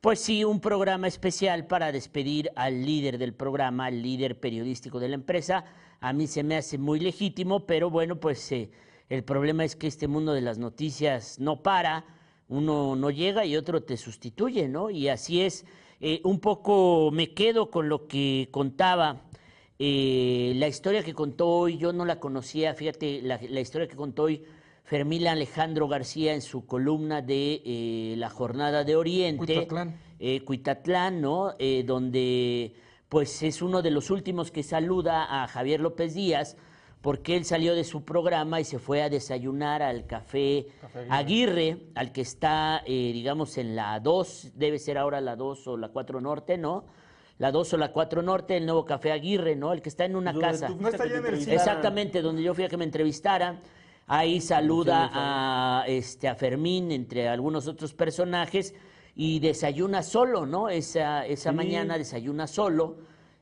[0.00, 5.10] Pues sí, un programa especial para despedir al líder del programa, al líder periodístico de
[5.10, 5.66] la empresa.
[6.00, 8.70] A mí se me hace muy legítimo, pero bueno, pues eh,
[9.10, 12.06] el problema es que este mundo de las noticias no para,
[12.48, 14.88] uno no llega y otro te sustituye, ¿no?
[14.88, 15.66] Y así es.
[16.00, 19.20] Eh, un poco me quedo con lo que contaba,
[19.78, 23.96] eh, la historia que contó hoy, yo no la conocía, fíjate, la, la historia que
[23.96, 24.46] contó hoy
[24.90, 29.54] Fermín Alejandro García en su columna de eh, la Jornada de Oriente.
[29.54, 29.96] Cuitatlán.
[30.18, 31.54] eh, Cuitatlán, ¿no?
[31.60, 32.74] Eh, donde
[33.08, 36.56] pues es uno de los últimos que saluda a Javier López Díaz,
[37.02, 41.78] porque él salió de su programa y se fue a desayunar al café, Café Aguirre.
[41.94, 45.90] al que está, eh, digamos, en la 2, debe ser ahora la 2 o la
[45.90, 46.86] 4 Norte, ¿no?
[47.38, 49.72] La 2 o la 4 Norte, el nuevo Café Aguirre, ¿no?
[49.72, 50.66] El que está en una Donde casa.
[50.66, 51.58] a que te entrevistaran.
[51.60, 53.60] Exactamente, donde yo fui a que me entrevistaran.
[54.12, 58.74] Ahí saluda a, este, a Fermín, entre algunos otros personajes,
[59.14, 60.68] y desayuna solo, ¿no?
[60.68, 61.56] Esa, esa Sí.
[61.56, 62.96] mañana desayuna solo.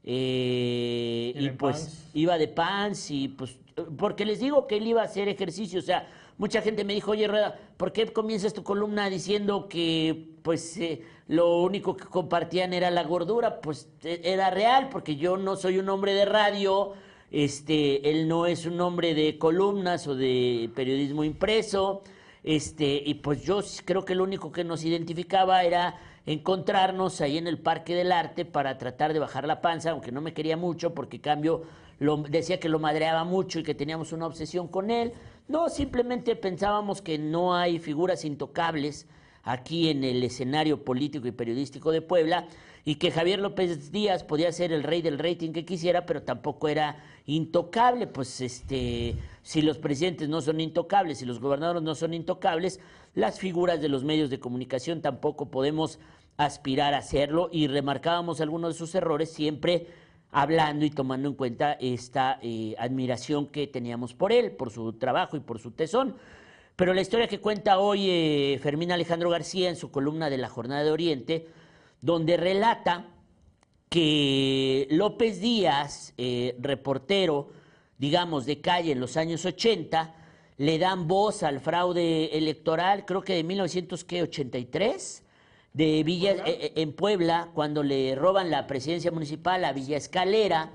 [0.04, 2.10] eh, y pues pants.
[2.14, 3.58] iba de pants y pues,
[3.98, 6.06] porque les digo que él iba a hacer ejercicio, o sea,
[6.38, 11.02] mucha gente me dijo, oye Rueda, ¿por qué comienzas tu columna diciendo que pues eh,
[11.26, 13.60] lo único que compartían era la gordura?
[13.60, 16.92] Pues e- era real, porque yo no soy un hombre de radio,
[17.30, 22.02] este, él no es un hombre de columnas o de periodismo impreso,
[22.44, 27.46] Este, y pues yo creo que lo único que nos identificaba era encontrarnos ahí en
[27.46, 30.94] el Parque del Arte para tratar de bajar la panza, aunque no me quería mucho,
[30.94, 31.64] porque cambio
[31.98, 35.12] lo, decía que lo madreaba mucho y que teníamos una obsesión con él.
[35.48, 39.06] No, simplemente pensábamos que no hay figuras intocables
[39.42, 42.46] aquí en el escenario político y periodístico de Puebla
[42.84, 46.68] y que Javier López Díaz podía ser el rey del rating que quisiera, pero tampoco
[46.68, 46.96] era
[47.28, 52.80] intocable, pues este si los presidentes no son intocables, si los gobernadores no son intocables,
[53.14, 55.98] las figuras de los medios de comunicación tampoco podemos
[56.38, 59.88] aspirar a hacerlo y remarcábamos algunos de sus errores siempre
[60.32, 65.36] hablando y tomando en cuenta esta eh, admiración que teníamos por él, por su trabajo
[65.36, 66.16] y por su tesón.
[66.76, 70.48] Pero la historia que cuenta hoy eh, Fermín Alejandro García en su columna de la
[70.48, 71.46] Jornada de Oriente,
[72.00, 73.06] donde relata
[73.88, 77.50] que López Díaz, eh, reportero,
[77.98, 80.14] digamos, de calle en los años 80,
[80.58, 85.22] le dan voz al fraude electoral, creo que de 1983,
[85.72, 90.72] de Villa, eh, eh, en Puebla, cuando le roban la presidencia municipal a Villa Escalera.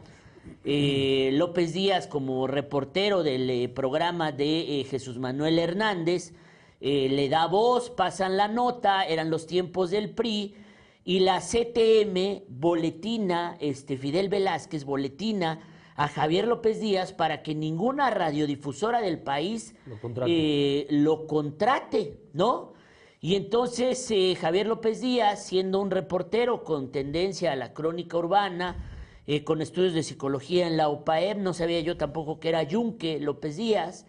[0.66, 6.34] eh, López Díaz, como reportero del programa de Jesús Manuel Hernández,
[6.82, 10.54] le da voz, pasan la nota, eran los tiempos del PRI,
[11.04, 15.60] y la CTM boletina, este, Fidel Velázquez boletina
[15.96, 20.32] a Javier López Díaz para que ninguna radiodifusora del país Lo contrate.
[20.32, 22.74] eh, lo contrate, ¿no?
[23.20, 28.90] Y entonces eh, Javier López Díaz, siendo un reportero con tendencia a la crónica urbana,
[29.28, 33.20] eh, con estudios de psicología en la UPAEP, no sabía yo tampoco que era Yunque
[33.22, 34.06] López Díaz,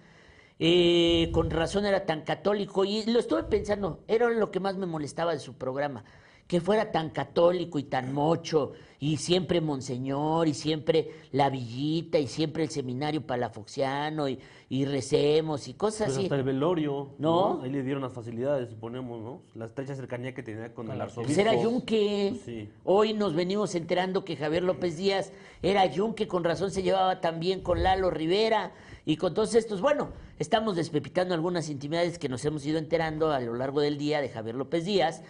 [0.58, 4.86] eh, con razón era tan católico, y lo estuve pensando, era lo que más me
[4.86, 6.04] molestaba de su programa,
[6.46, 12.26] que fuera tan católico y tan mocho, y siempre Monseñor, y siempre la villita, y
[12.26, 16.22] siempre el seminario palafoxiano, y, y recemos, y cosas Pues así.
[16.26, 17.56] hasta el velorio, ¿No?
[17.56, 17.62] ¿no?
[17.62, 19.40] Ahí le dieron las facilidades, suponemos, ¿no?
[19.54, 21.34] La estrecha cercanía que tenía con el arzobispo.
[21.34, 22.34] Pues era Yunque.
[22.44, 22.68] Sí.
[22.84, 27.40] Hoy nos venimos enterando que Javier López Díaz era Yunque, con razón se llevaba tan
[27.40, 28.72] bien con Lalo Rivera
[29.06, 29.80] y con todos estos.
[29.80, 34.20] Bueno, estamos despepitando algunas intimidades que nos hemos ido enterando a lo largo del día
[34.20, 35.22] de Javier López Díaz.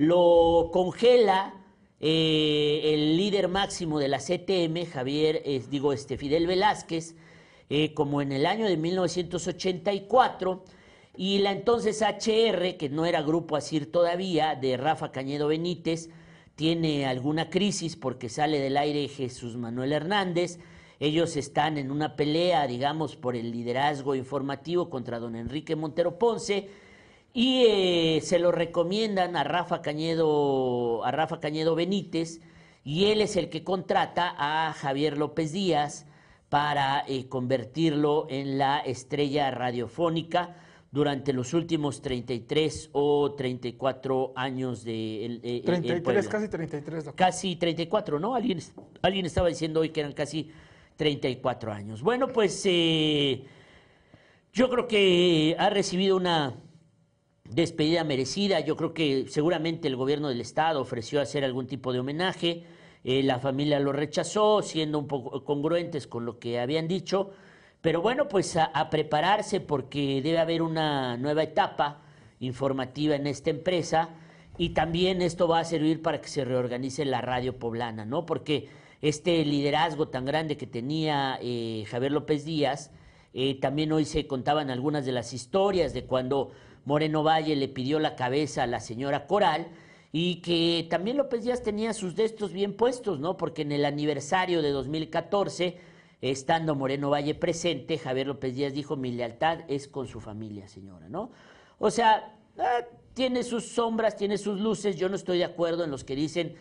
[0.00, 1.52] Lo congela
[2.00, 7.16] eh, el líder máximo de la CTM, Javier, digo, este Fidel Velázquez,
[7.68, 10.64] eh, como en el año de 1984.
[11.18, 16.08] Y la entonces HR, que no era grupo ASIR todavía, de Rafa Cañedo Benítez,
[16.54, 20.60] tiene alguna crisis porque sale del aire Jesús Manuel Hernández.
[20.98, 26.70] Ellos están en una pelea, digamos, por el liderazgo informativo contra don Enrique Montero Ponce
[27.32, 32.40] y eh, se lo recomiendan a Rafa Cañedo, a Rafa Cañedo Benítez
[32.84, 36.06] y él es el que contrata a Javier López Díaz
[36.48, 40.56] para eh, convertirlo en la estrella radiofónica
[40.90, 46.22] durante los últimos 33 o 34 años de el- eh, en 33, Puebla.
[46.28, 47.04] casi 33.
[47.04, 47.14] doctor.
[47.26, 48.34] Casi 34, ¿no?
[48.34, 48.58] Alguien,
[49.02, 50.50] alguien estaba diciendo hoy que eran casi
[50.96, 52.02] 34 años.
[52.02, 53.44] Bueno, pues eh,
[54.52, 56.56] yo creo que ha recibido una
[57.50, 58.60] despedida merecida.
[58.60, 62.64] Yo creo que seguramente el gobierno del estado ofreció hacer algún tipo de homenaje.
[63.02, 67.30] Eh, la familia lo rechazó, siendo un poco congruentes con lo que habían dicho.
[67.80, 72.02] Pero bueno, pues a, prepararse porque debe haber una nueva etapa
[72.40, 74.10] informativa en esta empresa
[74.58, 78.26] y también esto va a servir para que se reorganice la radio poblana, ¿no?
[78.26, 78.68] Porque
[79.00, 82.90] este liderazgo tan grande que tenía eh, Javier López Díaz,
[83.32, 86.50] eh, también hoy se contaban algunas de las historias de cuando
[86.84, 89.68] Moreno Valle le pidió la cabeza a la señora Coral
[90.12, 93.36] y que también López Díaz tenía sus destos bien puestos, ¿no?
[93.36, 95.78] Porque en el aniversario de 2014,
[96.20, 101.08] estando Moreno Valle presente, Javier López Díaz dijo, mi lealtad es con su familia, señora,
[101.08, 101.30] ¿no?
[101.78, 105.90] O sea, ah, tiene sus sombras, tiene sus luces, yo no estoy de acuerdo en
[105.90, 106.54] los que dicen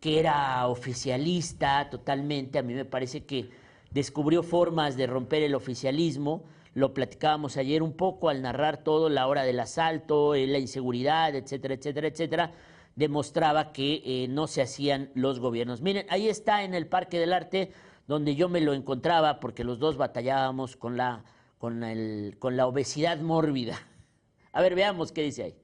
[0.00, 3.50] que era oficialista totalmente, a mí me parece que
[3.90, 6.44] descubrió formas de romper el oficialismo,
[6.76, 11.34] lo platicábamos ayer un poco al narrar todo, la hora del asalto, eh, la inseguridad,
[11.34, 12.52] etcétera, etcétera, etcétera,
[12.94, 15.80] demostraba que eh, no se hacían los gobiernos.
[15.80, 17.72] Miren, ahí está en el Parque del Arte,
[18.06, 21.24] donde yo me lo encontraba, porque los dos batallábamos con la,
[21.56, 23.80] con el, con la obesidad mórbida.
[24.52, 25.54] A ver, veamos qué dice ahí.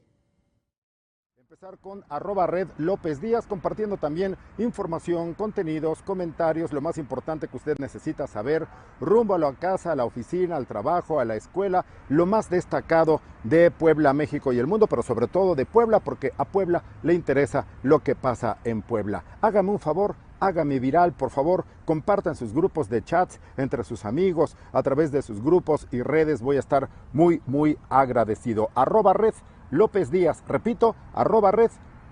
[1.62, 7.79] Empezar con arroba López Díaz, compartiendo también información, contenidos, comentarios, lo más importante que usted
[7.79, 8.66] necesita saber,
[9.01, 13.20] rumbo a la casa, a la oficina, al trabajo, a la escuela, lo más destacado
[13.44, 17.14] de Puebla, México y el mundo, pero sobre todo de Puebla, porque a Puebla le
[17.14, 19.22] interesa lo que pasa en Puebla.
[19.40, 24.57] Hágame un favor, hágame viral, por favor, compartan sus grupos de chats entre sus amigos,
[24.72, 26.42] a través de sus grupos y redes.
[26.42, 28.70] Voy a estar muy, muy agradecido.
[28.75, 29.35] Red
[29.72, 31.70] López Díaz, repito, arroba red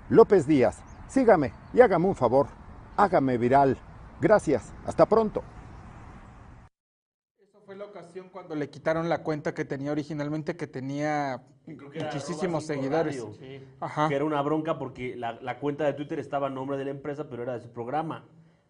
[0.09, 0.83] López Díaz.
[1.09, 2.47] Sígame y hágame un favor,
[2.97, 3.77] hágame viral.
[4.19, 5.43] Gracias, hasta pronto.
[7.39, 12.65] Esa fue la ocasión cuando le quitaron la cuenta que tenía originalmente, que tenía muchísimos
[12.65, 13.23] seguidores.
[13.23, 14.09] Radio, Ajá.
[14.09, 16.93] Que era una bronca porque la, la cuenta de Twitter estaba a nombre de la
[16.93, 18.25] empresa, pero era de su programa.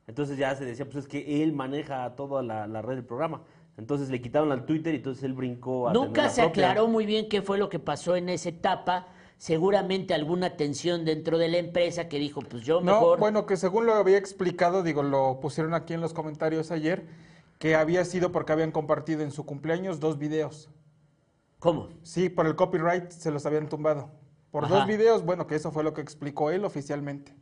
[0.08, 3.42] Entonces ya se decía, pues es que él maneja toda la, la red del programa.
[3.80, 6.70] Entonces le quitaron al Twitter y entonces él brincó a tener Nunca la se propia.
[6.70, 9.08] aclaró muy bien qué fue lo que pasó en esa etapa.
[9.38, 13.18] Seguramente alguna tensión dentro de la empresa que dijo, pues yo No, mejor...
[13.18, 17.06] bueno, que según lo había explicado, digo, lo pusieron aquí en los comentarios ayer,
[17.58, 20.68] que había sido porque habían compartido en su cumpleaños dos videos.
[21.58, 21.88] ¿Cómo?
[22.02, 24.10] Sí, por el copyright se los habían tumbado.
[24.50, 24.74] Por Ajá.
[24.74, 27.34] dos videos, bueno, que eso fue lo que explicó él oficialmente.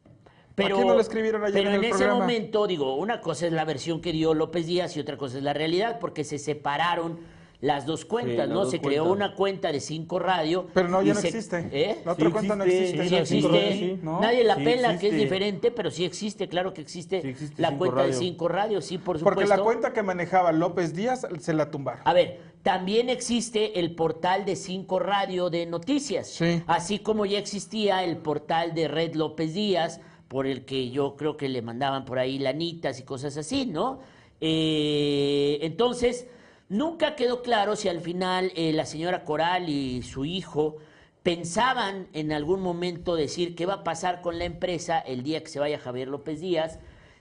[0.59, 2.21] Pero, ¿A quién no lo escribieron ayer pero en el ese programa?
[2.21, 5.43] momento, digo, una cosa es la versión que dio López Díaz y otra cosa es
[5.43, 7.19] la realidad, porque se separaron
[7.61, 8.61] las dos cuentas, las ¿no?
[8.61, 10.69] dos Se creó una cuenta de Cinco Radio.
[10.75, 11.69] Pero no, ya no se- existe.
[11.73, 11.99] ¿Eh?
[12.05, 13.09] La otra Sí cuenta no existe.
[13.09, 13.49] Sí existe.
[13.49, 13.99] Radio, sí.
[14.01, 14.21] ¿no?
[14.21, 17.61] Nadie la Sí pela, que es diferente, pero sí existe, claro que existe, Sí existe
[17.61, 18.19] la cuenta de Radio.
[18.21, 19.25] Cinco Radio, sí, por supuesto.
[19.25, 22.03] Porque la cuenta que manejaba López Díaz se la tumbaron.
[22.05, 26.63] A ver, también existe el portal de Cinco Radio de noticias, Sí.
[26.69, 31.37] así como ya existía el portal de Red López Díaz, por el que yo creo
[31.37, 34.01] que le mandaban por ahí lanitas y cosas así, ¿no?
[34.41, 36.27] Eh, entonces,
[36.69, 40.77] nunca quedó claro si al final eh, la señora Coral y su hijo
[41.23, 45.49] pensaban en algún momento decir qué va a pasar con la empresa el día que
[45.49, 46.79] se vaya Javier López Díaz,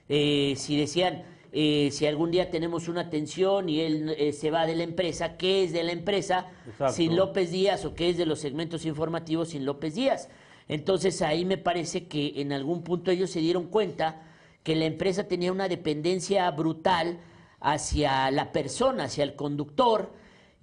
[0.08, 4.66] eh, si decían, eh, si algún día tenemos una tensión y él eh, se va
[4.66, 6.94] de la empresa, ¿qué es de la empresa Exacto.
[6.94, 10.28] sin López Díaz o qué es de los segmentos informativos sin López Díaz?
[10.68, 14.22] Entonces ahí me parece que en algún punto ellos se dieron cuenta
[14.62, 17.18] que la empresa tenía una dependencia brutal
[17.60, 20.12] hacia la persona, hacia el conductor,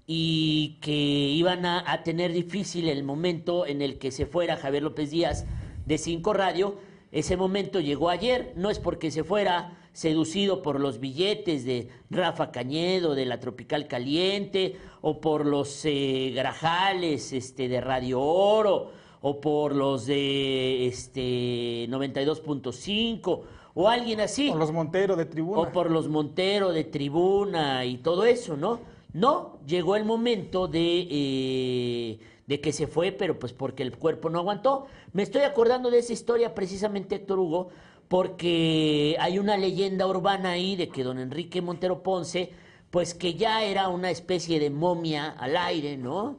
[0.07, 5.09] y que iban a, tener difícil el momento en el que se fuera Javier López
[5.09, 5.45] Díaz
[5.85, 6.77] de Cinco Radio.
[7.11, 12.51] Ese momento llegó ayer, no es porque se fuera seducido por los billetes de Rafa
[12.51, 18.91] Cañedo, de la Tropical Caliente, o por los eh, grajales este, de Radio Oro,
[19.27, 23.41] o por los de este, 92.5,
[23.73, 24.49] o alguien así.
[24.49, 25.61] Con los Montero de tribuna.
[25.61, 28.81] O por los Montero de tribuna y todo eso, ¿no?
[29.13, 34.29] No, llegó el momento de, eh, de que se fue, pero pues porque el cuerpo
[34.29, 34.85] no aguantó.
[35.11, 37.69] Me estoy acordando de esa historia precisamente, Héctor Hugo,
[38.07, 42.51] porque hay una leyenda urbana ahí de que don Enrique Montero Ponce,
[42.91, 46.37] pues que ya era una especie de momia al aire, ¿no?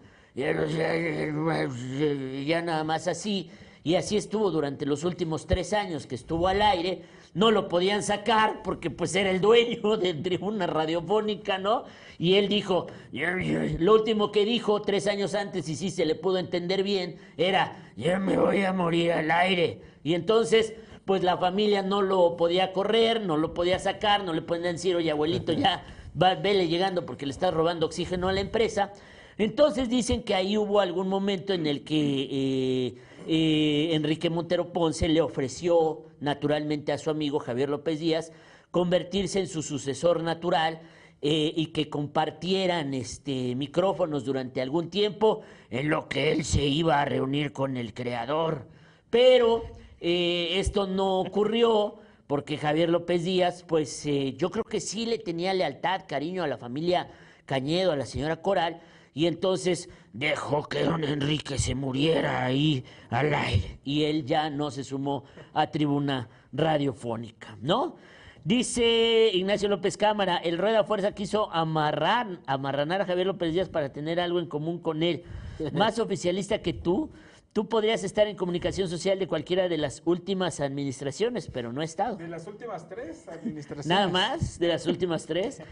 [2.47, 3.51] Ya, nada más así.
[3.83, 7.03] Y así estuvo durante los últimos tres años que estuvo al aire.
[7.33, 11.85] No lo podían sacar porque pues era el dueño de tribuna radiofónica, ¿no?
[12.19, 16.39] Y él dijo, lo último que dijo tres años antes, y sí se le pudo
[16.39, 19.81] entender bien, era, ya me voy a morir al aire.
[20.03, 24.43] Y entonces, pues la familia no lo podía correr, no lo podía sacar, no le
[24.43, 25.85] podían decir, oye abuelito, ya
[26.21, 28.93] va, vele llegando porque le estás robando oxígeno a la empresa.
[29.39, 32.95] Entonces dicen que ahí hubo algún momento en el que eh,
[33.27, 38.33] eh, Enrique Montero Ponce le ofreció naturalmente a su amigo Javier López Díaz
[38.71, 40.81] convertirse en su sucesor natural
[41.21, 47.01] eh, y que compartieran este, micrófonos durante algún tiempo en lo que él se iba
[47.03, 48.67] a reunir con el creador.
[49.11, 49.65] Pero
[49.99, 51.97] esto no ocurrió
[52.27, 56.59] porque Javier López Díaz, pues yo creo que sí le tenía lealtad, cariño a la
[56.59, 57.09] familia
[57.47, 58.83] Cañedo, a la señora Coral,
[59.17, 63.79] y entonces dejó que don Enrique se muriera ahí al aire.
[63.83, 65.25] Y él ya no se sumó
[65.55, 67.97] a tribuna radiofónica, ¿no?
[68.45, 73.91] Dice Ignacio López Cámara, el Rueda Fuerza quiso amarrar, amarranar a Javier López Díaz para
[73.91, 75.23] tener algo en común con él.
[75.73, 77.09] Más oficialista que tú,
[77.57, 81.87] tú podrías estar en comunicación social de cualquiera de las últimas administraciones, pero no he
[81.87, 82.17] estado.
[82.17, 83.87] De las últimas tres administraciones.
[83.87, 85.63] Nada más de las últimas tres.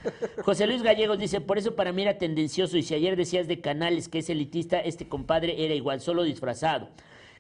[0.42, 3.60] José Luis Gallegos dice, por eso para mí era tendencioso y si ayer decías de
[3.60, 6.88] Canales que es elitista, este compadre era igual, solo disfrazado.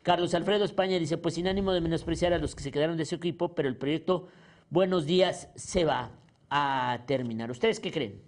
[0.02, 3.04] Carlos Alfredo España dice, pues sin ánimo de menospreciar a los que se quedaron de
[3.04, 4.28] ese equipo, pero el proyecto
[4.68, 6.10] Buenos Días se va
[6.50, 7.50] a terminar.
[7.50, 8.20] ¿Ustedes qué creen?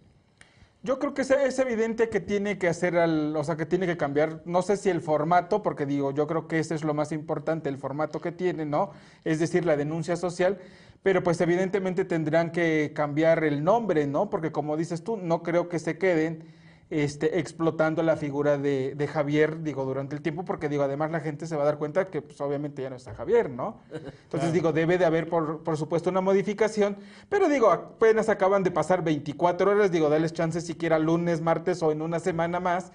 [0.82, 3.96] Yo creo que es, evidente que tiene que hacer, al, o sea, que tiene que
[3.96, 7.10] cambiar, no sé si el formato, porque digo, yo creo que ese es lo más
[7.10, 8.90] importante, el formato que tiene, ¿no?
[9.24, 10.58] Es decir, la denuncia social,
[11.02, 14.30] pero pues evidentemente tendrán que cambiar el nombre, ¿no?
[14.30, 16.44] Porque como dices tú, no creo que se queden
[16.88, 21.20] este, explotando la figura de, de Javier, digo, durante el tiempo, porque digo, además la
[21.20, 23.80] gente se va a dar cuenta que pues, obviamente ya no está Javier, ¿no?
[24.22, 26.96] Entonces digo, debe de haber, por, por supuesto, una modificación,
[27.28, 31.90] pero digo, apenas acaban de pasar 24 horas, digo, dales chance siquiera lunes, martes o
[31.90, 32.92] en una semana más,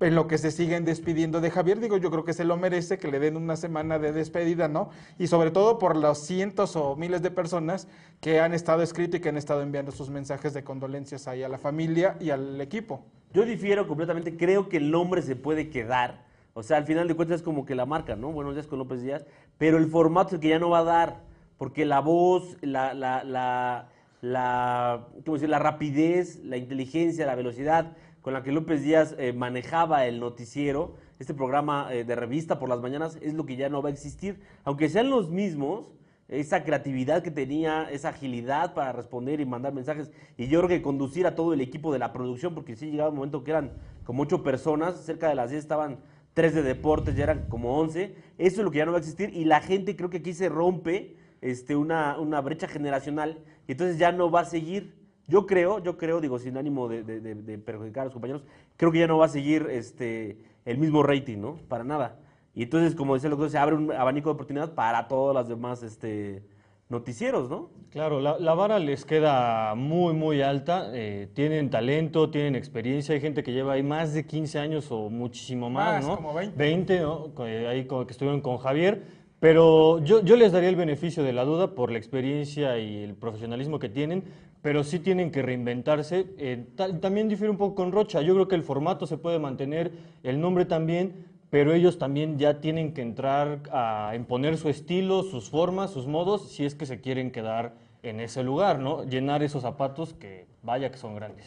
[0.00, 2.98] en lo que se siguen despidiendo de Javier, digo, yo creo que se lo merece,
[2.98, 4.90] que le den una semana de despedida, ¿no?
[5.18, 7.88] Y sobre todo por los cientos o miles de personas
[8.20, 11.48] que han estado escrito y que han estado enviando sus mensajes de condolencias ahí a
[11.48, 13.04] la familia y al equipo.
[13.34, 16.24] Yo difiero completamente, creo que el nombre se puede quedar.
[16.54, 18.30] O sea, al final de cuentas es como que la marca, ¿no?
[18.30, 19.26] Buenos días con López Díaz.
[19.58, 21.20] Pero el formato es que ya no va a dar.
[21.58, 23.88] Porque la voz, la, la, la,
[24.20, 25.48] la, ¿cómo decir?
[25.48, 30.94] la rapidez, la inteligencia, la velocidad con la que López Díaz eh, manejaba el noticiero,
[31.18, 33.92] este programa eh, de revista por las mañanas, es lo que ya no va a
[33.92, 34.40] existir.
[34.62, 35.86] Aunque sean los mismos,
[36.28, 40.82] esa creatividad que tenía, esa agilidad para responder y mandar mensajes, y yo creo que
[40.82, 43.72] conducir a todo el equipo de la producción, porque sí llegaba un momento que eran
[44.04, 45.98] como ocho personas, cerca de las diez estaban
[46.32, 49.00] tres de deportes, ya eran como once, eso es lo que ya no va a
[49.00, 53.72] existir, y la gente creo que aquí se rompe este, una, una brecha generacional, y
[53.72, 54.94] entonces ya no va a seguir.
[55.26, 58.44] Yo creo, yo creo, digo, sin ánimo de, de- de- de perjudicar a los compañeros,
[58.76, 61.56] creo que ya no va a seguir este, el mismo rating, ¿no?
[61.68, 62.18] Para nada.
[62.54, 65.48] Y entonces, como decía el doctor, se abre un abanico de oportunidad para todas las
[65.48, 66.42] demás este,
[66.88, 67.70] noticieros, ¿no?
[67.90, 70.90] Claro, la, la vara les queda muy, muy alta.
[70.92, 73.14] eh, tienen talento, tienen experiencia.
[73.14, 76.16] Hay gente que lleva ahí más de 15 años o muchísimo más, Más, ¿no?
[76.16, 76.56] como 20.
[76.56, 77.30] 20, ¿no?
[77.46, 79.02] Eh, Ahí como que estuvieron con Javier.
[79.40, 83.14] Pero yo, yo les daría el beneficio de la duda por la experiencia y el
[83.14, 84.24] profesionalismo que tienen,
[84.62, 86.26] pero sí tienen que reinventarse.
[86.38, 88.22] Eh, ta- también difiere un poco con Rocha.
[88.22, 89.92] Yo creo que el formato se puede mantener,
[90.22, 95.50] el nombre también, pero ellos también ya tienen que entrar a imponer su estilo, sus
[95.50, 99.04] formas, sus modos, si es que se quieren quedar en ese lugar, ¿no?
[99.04, 101.46] Llenar esos zapatos que vaya que son grandes.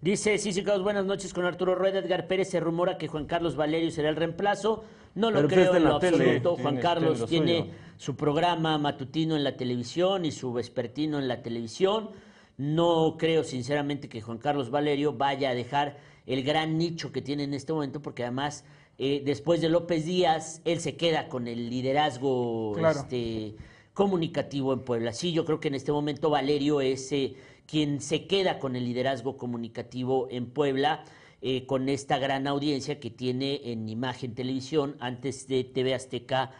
[0.00, 2.00] Dice Cici Caos, buenas noches con Arturo Rueda.
[2.00, 4.82] Edgar Pérez se rumora que Juan Carlos Valerio será el reemplazo.
[5.14, 6.16] No lo Pero pues creo en en lo tele.
[6.16, 6.56] absoluto.
[6.56, 7.72] Juan Carlos tiene lo tiene suyo.
[7.98, 12.10] su programa matutino en la televisión y su vespertino en la televisión.
[12.56, 17.44] No creo sinceramente que Juan Carlos Valerio vaya a dejar el gran nicho que tiene
[17.44, 18.64] en este momento, porque además
[18.98, 23.00] eh, después de López Díaz, él se queda con el liderazgo Claro.
[23.00, 23.54] este,
[23.94, 25.12] comunicativo en Puebla.
[25.12, 27.34] Sí, yo creo que en este momento Valerio es eh,
[27.66, 31.04] quien se queda con el liderazgo comunicativo en Puebla,
[31.42, 36.50] eh, con esta gran audiencia que tiene en Imagen Televisión antes de TV Azteca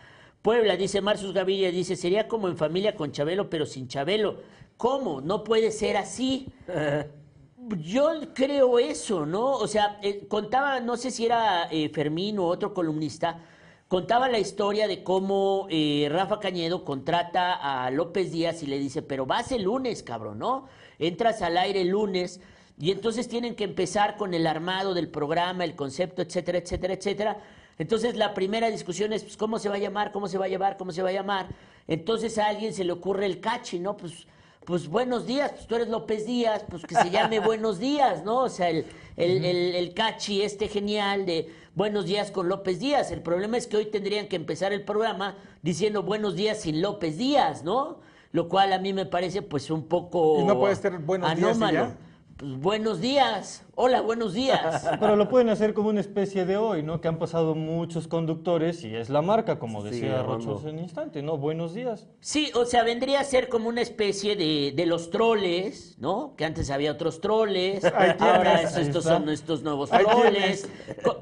[0.43, 0.77] Puebla.
[0.77, 4.41] Dice Marcus Gaviria, dice, sería como en familia con Chabelo, pero sin Chabelo.
[4.77, 5.21] ¿Cómo?
[5.21, 6.49] No puede ser así.
[7.75, 9.53] Yo creo eso, ¿no?
[9.53, 13.41] O sea, eh, contaba, no sé si era eh, Fermín o otro columnista,
[13.89, 19.03] contaba la historia de cómo eh, Rafa Cañedo contrata a López Díaz y le dice,
[19.03, 20.69] pero vas el lunes, cabrón, ¿no?
[21.01, 22.41] Entras al aire el lunes
[22.79, 27.39] y entonces tienen que empezar con el armado del programa, el concepto, etcétera, etcétera, etcétera.
[27.79, 30.13] Entonces la primera discusión es, pues, ¿cómo se va a llamar?
[30.13, 30.77] ¿Cómo se va a llevar?
[30.77, 31.49] ¿Cómo se va a llamar?
[31.89, 33.97] Entonces a alguien se le ocurre el cachi, ¿no?
[33.97, 34.27] Pues
[34.67, 38.41] pues buenos días, pues tú eres López Díaz, pues que se llame buenos días, ¿no?
[38.41, 38.85] O sea, el,
[39.17, 43.13] el, el, el cachi este genial de buenos días con López Díaz.
[43.13, 47.17] El problema es que hoy tendrían que empezar el programa diciendo buenos días sin López
[47.17, 48.01] Díaz, ¿no?
[48.33, 51.57] Lo cual a mí me parece pues un poco Y no puede ser buenos días
[51.57, 51.97] y ya.
[52.39, 54.87] Pues buenos días, hola, buenos días.
[55.01, 57.01] Pero lo pueden hacer como una especie de hoy, ¿no?
[57.01, 61.23] Que han pasado muchos conductores y es la marca, como Sí, decía hace un instante,
[61.23, 61.39] ¿no?
[61.39, 62.07] Buenos días.
[62.21, 66.35] Sí, o sea, vendría a ser como una especie de, de los troles, ¿no?
[66.37, 67.83] Que antes había otros troles,
[68.21, 70.69] ahora es- estos son estos nuevos troles.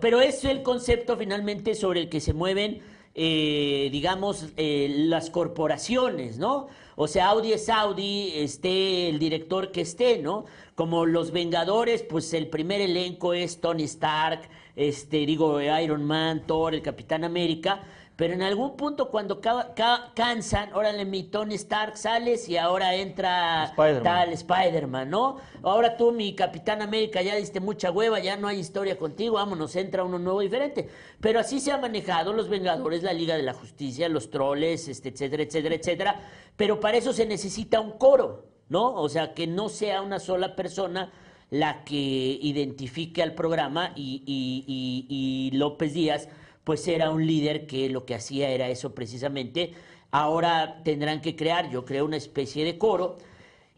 [0.00, 2.80] Pero es el concepto finalmente sobre el que se mueven,
[3.14, 6.66] eh, digamos, eh, las corporaciones, ¿no?
[6.96, 10.44] O sea, Audi es Audi, esté el director que esté, ¿no?
[10.74, 16.74] Como los Vengadores, pues el primer elenco es Tony Stark, este, digo, Iron Man, Thor,
[16.74, 17.84] el Capitán América.
[18.16, 22.94] Pero en algún punto cuando ca- ca- cansan, órale, mi Tony Stark sales y ahora
[22.94, 23.72] entra
[24.04, 25.38] tal Spider-Man, ¿no?
[25.64, 29.74] Ahora tú, mi Capitán América, ya diste mucha hueva, ya no hay historia contigo, vámonos,
[29.74, 30.88] entra uno nuevo diferente.
[31.20, 35.08] Pero así se ha manejado los Vengadores, la Liga de la Justicia, los troles, este,
[35.08, 36.20] etcétera, etcétera, etcétera.
[36.56, 38.94] Pero para eso se necesita un coro, ¿no?
[38.94, 41.10] O sea, que no sea una sola persona
[41.50, 41.96] la que
[42.40, 46.28] identifique al programa y, y- y- y López Díaz
[46.64, 49.72] pues era un líder que lo que hacía era eso precisamente.
[50.10, 53.18] Ahora tendrán que crear, yo creo, una especie de coro.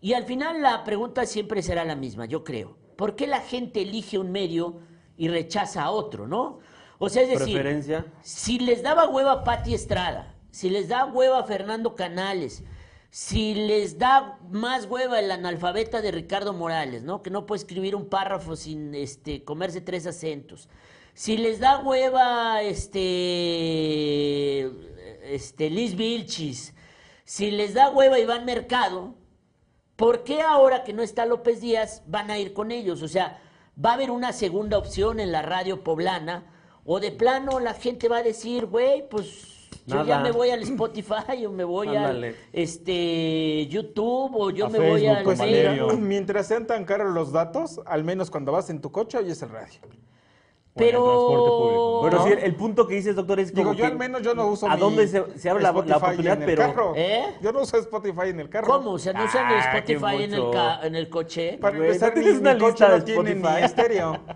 [0.01, 2.77] Y al final la pregunta siempre será la misma, yo creo.
[2.97, 4.81] ¿Por qué la gente elige un medio
[5.17, 6.61] y rechaza a otro, no?
[6.99, 8.07] O sea, es decir, Preferencia.
[8.23, 12.63] si les daba hueva a Pati Estrada, si les da hueva a Fernando Canales,
[13.11, 17.23] si les da más hueva el analfabeta de Ricardo Morales, ¿no?
[17.23, 20.69] Que no puede escribir un párrafo sin este, comerse tres acentos.
[21.17, 23.01] Si les da hueva este,
[25.35, 26.75] este Liz Vilchis,
[27.25, 29.15] si les da hueva Iván Mercado,
[29.97, 33.01] ¿por qué ahora que no está López Díaz van a ir con ellos?
[33.01, 33.41] O sea,
[33.83, 36.53] va a haber una segunda opción en la radio poblana,
[36.85, 40.61] o de plano la gente va a decir, güey, pues yo ya me voy al
[40.65, 42.37] Spotify o me voy al Ándale.
[42.53, 45.25] este YouTube o yo A me voy al.
[45.35, 45.99] Facebook.
[45.99, 49.49] Mientras sean tan caros los datos, al menos cuando vas en tu coche oyes el
[49.49, 49.81] radio.
[50.77, 54.23] Pero Bueno, sí, el punto que dices, doctor, es como Digo, yo que al menos
[54.23, 56.35] yo no uso ¿A mi dónde se, se abre la, la Spotify oportunidad?
[56.35, 56.93] en el Pero carro.
[56.95, 57.25] ¿Eh?
[57.41, 58.67] Yo no uso Spotify en el carro.
[58.67, 58.91] ¿Cómo?
[58.93, 60.51] O sea, no usan el Ah, qué Spotify en el, mucho.
[60.53, 61.59] ca- en el coche.
[61.61, 63.65] Para Güey, empezar, ¿no mi, tienes una coche lista de no tiene ni Spotify?
[63.65, 64.21] estéreo.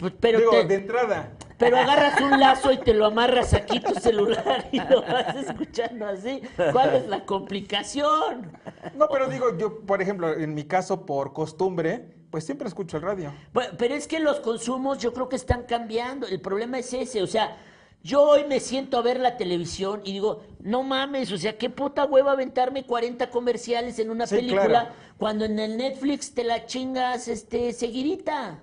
[0.00, 1.32] Pues, pero, Digo, te- de entrada.
[1.58, 6.06] pero agarras un lazo y te lo amarras aquí tu celular y lo vas escuchando
[6.06, 6.40] así.
[6.72, 8.50] ¿Cuál es la complicación?
[8.96, 13.02] No, pero digo, yo, por ejemplo, en mi caso, por costumbre, pues siempre escucho el
[13.02, 13.32] radio.
[13.52, 16.26] Bueno, pero es que los consumos yo creo que están cambiando.
[16.26, 17.22] El problema es ese.
[17.22, 17.56] O sea,
[18.02, 21.68] yo hoy me siento a ver la televisión y digo, no mames, o sea, qué
[21.70, 24.88] puta hueva aventarme 40 comerciales en una Sí, película claro.
[25.18, 28.60] cuando en el Netflix te la chingas este seguidita.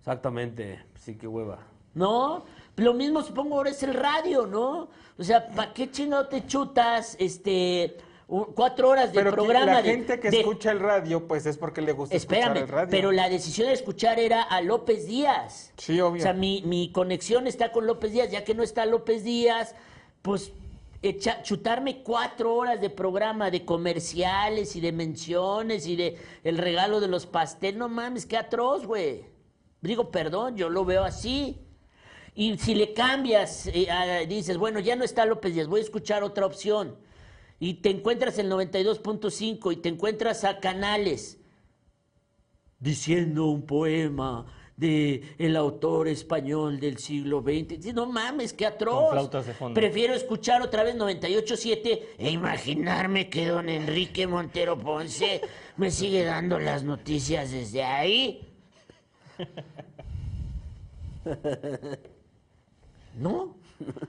[0.00, 1.60] Exactamente, sí, qué hueva.
[1.94, 2.44] ¿no?
[2.76, 4.88] Lo mismo supongo ahora es el radio, ¿no?
[5.16, 7.96] O sea, ¿para qué chingado te chutas este
[8.26, 9.66] cuatro horas de Pero programa?
[9.66, 12.68] la de- gente que de- escucha el radio, pues es porque le gusta escuchar el
[12.68, 12.88] radio.
[12.90, 15.72] pero la decisión de escuchar era a López Díaz.
[15.76, 16.20] Sí, obvio.
[16.20, 19.74] O sea, mi, mi conexión está con López Díaz, ya que no está López Díaz,
[20.22, 20.52] pues
[21.02, 27.00] echa- chutarme cuatro horas de programa de comerciales y de menciones y de el regalo
[27.00, 29.26] de los pasteles, no mames, qué atroz, güey.
[29.82, 31.58] Digo, perdón, yo lo veo así.
[32.34, 35.84] Y si le cambias, eh, a- dices, bueno, ya no está López Díaz, voy a
[35.84, 36.96] escuchar otra opción.
[37.60, 41.38] Y te encuentras el 92.5 y te encuentras a Canales
[42.80, 44.46] diciendo un poema
[44.76, 47.94] de el autor español del siglo XX.
[47.94, 49.04] No mames, qué atroz.
[49.04, 49.74] Con flautas de fondo.
[49.74, 55.40] Prefiero escuchar otra vez 98.7 e imaginarme que don Enrique Montero Ponce
[55.76, 58.48] me sigue dando las noticias desde ahí.
[63.18, 63.56] ¿No?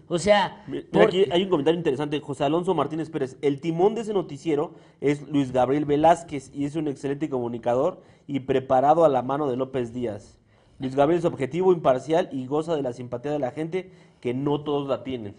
[0.08, 2.20] O sea, Mira, por- aquí hay un comentario interesante.
[2.20, 3.38] José Alonso Martínez Pérez.
[3.42, 8.42] El timón de ese noticiero es Luis Gabriel Velázquez y es un excelente comunicador y
[8.42, 10.38] preparado a la mano de López Díaz.
[10.80, 14.62] Luis Gabriel es objetivo, imparcial y goza de la simpatía de la gente que no
[14.62, 15.36] todos la tienen.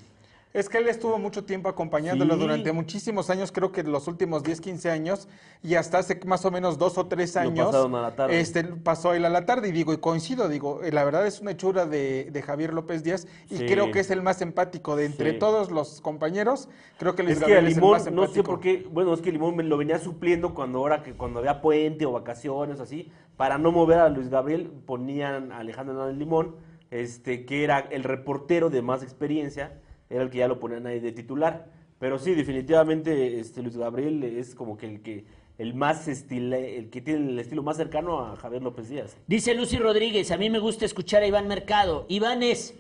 [0.57, 2.40] Es que él estuvo mucho tiempo acompañándolo Sí.
[2.40, 5.28] durante muchísimos años, creo que los últimos 10, 15 años,
[5.62, 7.74] y hasta hace más o menos dos o tres años.
[7.74, 8.40] a la tarde.
[8.40, 11.42] Este, pasó él a la tarde, y digo, y coincido, digo, eh, la verdad es
[11.42, 13.66] una hechura de, de Javier López Díaz, y Sí.
[13.66, 15.38] creo que es el más empático de entre Sí.
[15.38, 16.70] todos los compañeros.
[16.98, 18.50] Creo que Luis Es que a Gabriel es el más Limón, no sé empático.
[18.50, 21.61] por qué, bueno, es que Limón me lo venía supliendo cuando ahora que cuando había
[21.61, 26.57] puente o vacaciones así, para no mover a Luis Gabriel, ponían a Alejandro Hernández Limón,
[26.90, 29.80] este, que era el reportero de más experiencia,
[30.11, 31.70] era el que ya lo ponían ahí de titular.
[31.98, 35.24] Pero sí, definitivamente este Luis Gabriel es como que el que
[35.59, 39.16] el más estile, el que tiene el estilo más cercano a Javier López Díaz.
[39.26, 42.04] Dice Lucy Rodríguez, a mí me gusta escuchar a Iván Mercado.
[42.09, 42.74] Iván es,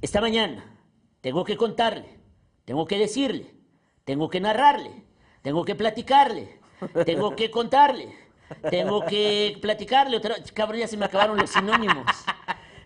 [0.00, 0.64] esta mañana,
[1.20, 2.06] tengo que contarle,
[2.64, 3.50] tengo que decirle,
[4.04, 4.90] tengo que narrarle,
[5.42, 6.48] tengo que platicarle,
[7.04, 8.14] tengo que contarle,
[8.70, 10.16] tengo que platicarle.
[10.16, 10.36] Otra...
[10.54, 12.06] Cabrón, ya se me acabaron los sinónimos.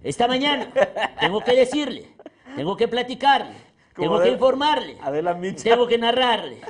[0.03, 0.73] Esta mañana,
[1.21, 2.09] tengo que decirle,
[2.57, 3.55] tengo que platicarle,
[3.95, 5.63] tengo que informarle, Adela Micha.
[5.65, 6.61] tengo que narrarle,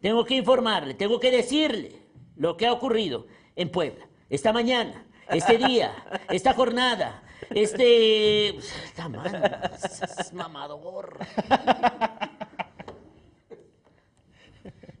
[0.00, 1.92] tengo que informarle, tengo que decirle
[2.36, 3.26] lo que ha ocurrido
[3.56, 5.94] en Puebla, esta mañana, este día,
[6.28, 8.56] esta jornada, este...
[8.56, 9.38] Esta mano,
[10.18, 11.18] es mamador.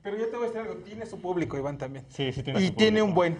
[0.02, 2.06] Pero yo te voy a decir algo, tiene su público, Iván, también.
[2.08, 3.06] Sí, sí tiene Y su tiene público.
[3.06, 3.38] un buen.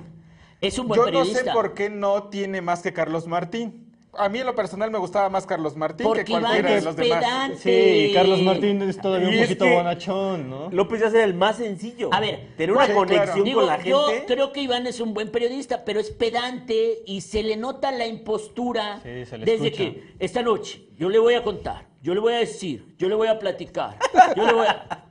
[0.61, 1.41] Es un buen Yo periodista.
[1.41, 3.90] no sé por qué no tiene más que Carlos Martín.
[4.19, 6.97] A mí en lo personal me gustaba más Carlos Martín Porque que cualquiera de los
[6.97, 7.19] demás.
[7.21, 7.57] pedante.
[7.59, 10.69] Sí, Carlos Martín es todavía Y un es poquito que- bonachón, ¿no?
[10.73, 12.11] López Díaz era el más sencillo.
[12.13, 13.45] A ver, tener una sí, conexión claro.
[13.45, 14.27] Digo, con la yo gente.
[14.35, 18.07] creo que Iván es un buen periodista, pero es pedante y se le nota la
[18.07, 19.85] impostura Sí, se le desde escucha.
[19.93, 23.15] que esta noche yo le voy a contar, yo le voy a decir, yo le
[23.15, 23.97] voy a platicar,
[24.37, 25.05] yo le voy a...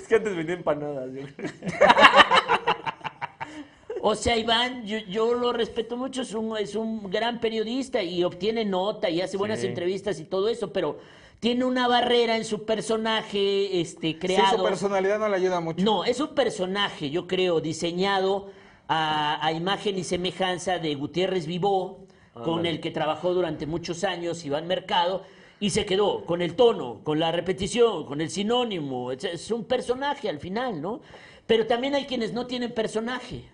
[0.00, 1.08] Es que antes vendía empanadas.
[1.14, 1.50] yo creo.
[4.02, 8.24] O sea, Iván, yo, yo lo respeto mucho, es un, es un gran periodista y
[8.24, 9.66] obtiene nota y hace buenas Sí.
[9.66, 10.98] entrevistas y todo eso, pero
[11.38, 14.58] tiene una barrera en su personaje este, Sí, creado.
[14.58, 15.84] su personalidad no le ayuda mucho.
[15.84, 18.50] No, es un personaje, yo creo, diseñado
[18.88, 24.44] a, a imagen y semejanza de Gutiérrez Vivó, con el que trabajó durante muchos años
[24.44, 25.24] Iván Mercado,
[25.58, 29.12] y se quedó con el tono, con la repetición, con el sinónimo.
[29.12, 31.00] Es, es un personaje al final, ¿no?
[31.46, 33.44] Pero también hay quienes no tienen personaje.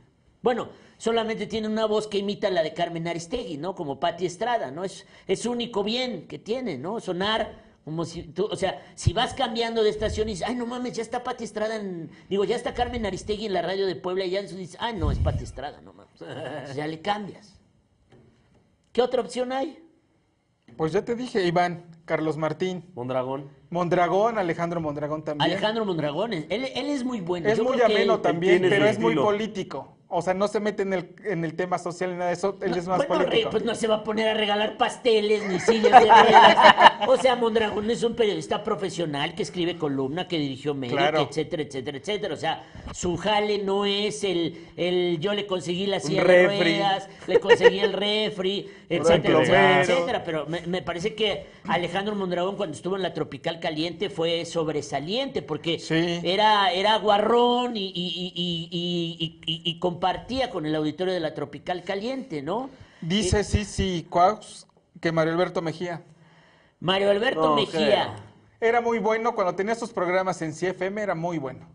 [0.46, 3.74] Bueno, solamente tienen una voz que imita la de Carmen Aristegui, ¿no?
[3.74, 4.84] Como Patti Estrada, ¿no?
[4.84, 7.00] Es, es su único bien que tiene, ¿no?
[7.00, 10.64] Sonar como si tú, o sea, si vas cambiando de estación y dices, ay, no
[10.64, 13.96] mames, ya está Pati Estrada en, digo, ya está Carmen Aristegui en la radio de
[13.96, 16.22] Puebla y ya dices, ay, no, es Pati Estrada, no mames.
[16.22, 17.58] Entonces ya le cambias.
[18.92, 19.82] ¿Qué otra opción hay?
[20.76, 22.84] Pues ya te dije, Iván, Carlos Martín.
[22.94, 23.50] Mondragón.
[23.70, 25.50] Mondragón, Alejandro Mondragón también.
[25.50, 27.48] Alejandro Mondragón, él, él es muy bueno.
[27.48, 29.95] Es Yo muy creo que ameno él- también, tiene pero es muy político.
[30.08, 32.56] O sea, no se mete en el, en el tema social ni nada de eso,
[32.62, 33.50] él es más Bueno, político.
[33.50, 36.56] pues no se va a poner a regalar pasteles ni sillas de ruedas.
[37.08, 41.28] O sea, Mondragón es un periodista profesional que escribe columna, que dirigió Médica, Claro.
[41.30, 42.34] etcétera, etcétera, etcétera.
[42.34, 46.46] O sea, su jale no es el, el yo le conseguí la Un silla de
[46.46, 50.24] ruedas, le conseguí el refri, etcétera, etcétera, etcétera.
[50.24, 55.42] Pero me, me parece que Alejandro Mondragón cuando estuvo en la Tropical Caliente fue sobresaliente
[55.42, 55.78] porque
[56.24, 61.20] era, era guarrón y, y- y- y- y- y- y compartía con el auditorio de
[61.20, 62.68] la Tropical Caliente, ¿no?
[63.00, 64.66] Dice sí, sí, Cuaus,
[65.00, 66.02] que Mario Alberto Mejía.
[66.80, 68.14] Mario Alberto Mejía.
[68.60, 71.66] Era muy bueno cuando tenía sus programas en CFM, era muy bueno.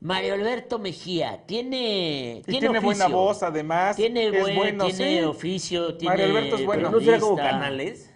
[0.00, 3.96] Mario Alberto Mejía tiene Y tiene, tiene buena voz, además.
[3.96, 5.24] Tiene, es buen- bueno, tiene sí.
[5.24, 6.88] oficio, tiene Mario Alberto es bueno.
[6.88, 8.10] Pero no será como canales.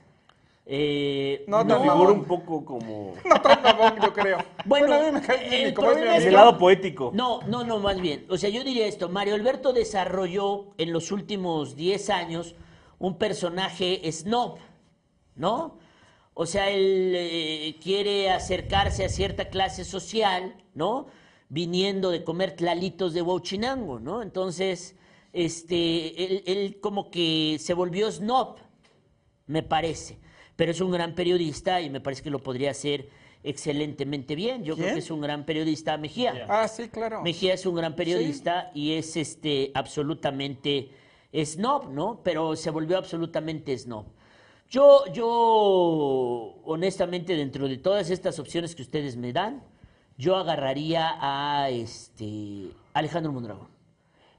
[0.71, 2.14] Eh, No, Me no, figura no.
[2.14, 3.14] un poco como...
[3.25, 4.39] No tan mamón, yo creo.
[4.66, 7.11] Bueno, a mí me cae bien, el como es es El lado poético.
[7.14, 8.27] No, no, no, más bien.
[8.29, 9.09] O sea, yo diría esto.
[9.09, 12.55] Mario Alberto desarrolló en los últimos 10 años
[12.99, 14.59] un personaje snob,
[15.37, 15.79] ¿no?
[16.35, 21.07] O sea, él eh, quiere acercarse a cierta clase social, ¿no?
[21.49, 24.21] Viniendo de comer tlalitos de Huachinango, ¿no?
[24.21, 24.97] Entonces,
[25.33, 28.57] este, él, él como que se volvió snob,
[29.47, 30.19] me parece.
[30.59, 33.09] Pero es un gran periodista y me parece que lo podría hacer
[33.44, 34.64] excelentemente bien.
[34.64, 36.46] Yo creo que es un gran periodista, Mejía.
[36.48, 37.22] Ah, sí, claro.
[37.22, 40.90] Mejía es un gran periodista y es este absolutamente
[41.32, 42.22] snob, ¿no?
[42.24, 44.06] Pero se volvió absolutamente snob.
[44.68, 49.62] Yo, yo, honestamente, dentro de todas estas opciones que ustedes me dan,
[50.16, 53.68] yo agarraría a este Alejandro Mondragón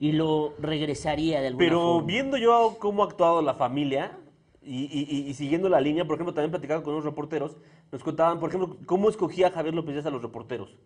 [0.02, 2.08] y lo regresaría de alguna Pero forma.
[2.08, 4.18] viendo yo cómo ha actuado la familia
[4.72, 7.58] y, siguiendo la línea, por ejemplo, también platicando con unos reporteros,
[7.92, 10.78] nos contaban, por ejemplo, cómo escogía Javier López Díaz a los reporteros.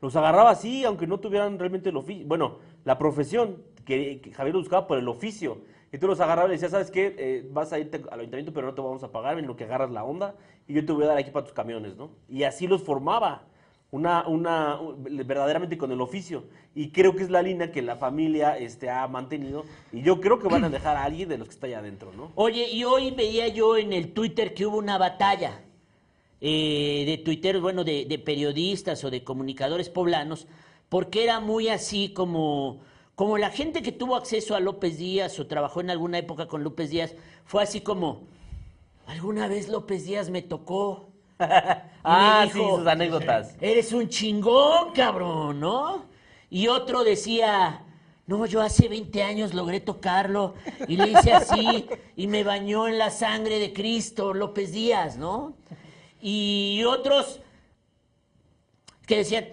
[0.00, 4.56] Los agarraba así, aunque no tuvieran realmente el oficio, bueno, la profesión, que, que Javier
[4.56, 5.58] buscaba por el oficio.
[5.92, 7.14] Y tú los agarraba y decías, ¿sabes qué?
[7.18, 9.64] Eh, vas a irte al ayuntamiento, pero no te vamos a pagar en lo que
[9.64, 10.34] agarras la onda
[10.66, 12.10] y yo te voy a dar aquí para tus camiones, ¿no?
[12.28, 13.42] Y así los formaba,
[13.92, 16.44] una, una, un- verdaderamente con el oficio.
[16.74, 19.64] Y creo que es la línea que la familia este, ha mantenido.
[19.92, 22.10] Y yo creo que van a dejar a alguien de los que está allá adentro,
[22.16, 22.32] ¿no?
[22.34, 25.60] Oye, y hoy veía yo en el Twitter que hubo una batalla
[26.40, 30.48] eh, de tuiteros, bueno, de, de periodistas o de comunicadores poblanos,
[30.88, 32.80] porque era muy así como,
[33.14, 36.64] como la gente que tuvo acceso a López Díaz o trabajó en alguna época con
[36.64, 37.14] López Díaz,
[37.44, 38.22] fue así como,
[39.06, 41.11] alguna vez López Díaz me tocó.
[42.04, 43.54] Ah, sí, sus anécdotas.
[43.60, 46.06] Eres un chingón, cabrón, ¿no?
[46.50, 47.84] Y otro decía,
[48.26, 50.54] no, yo hace 20 años logré tocarlo
[50.88, 51.86] y le hice así
[52.16, 55.54] y me bañó en la sangre de Cristo, López Díaz, ¿no?
[56.20, 57.40] Y otros
[59.06, 59.46] que decían,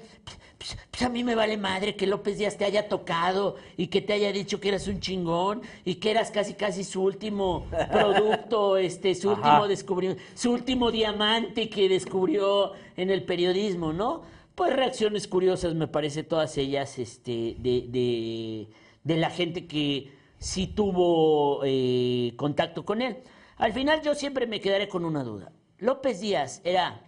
[0.60, 4.02] pues, pues a mí me vale madre que López Díaz te haya tocado y que
[4.02, 8.78] te haya dicho que eras un chingón y que eras casi casi su último producto,
[8.78, 9.40] este, su Ajá.
[9.40, 14.22] último descubrimiento, su último diamante que descubrió en el periodismo, ¿no?
[14.54, 18.68] Pues reacciones curiosas, me parece, todas ellas, este, de, de,
[19.04, 23.18] de la gente que sí tuvo eh, contacto con él.
[23.56, 25.54] Al final yo siempre me quedaré con una duda.
[25.78, 27.06] ¿López Díaz era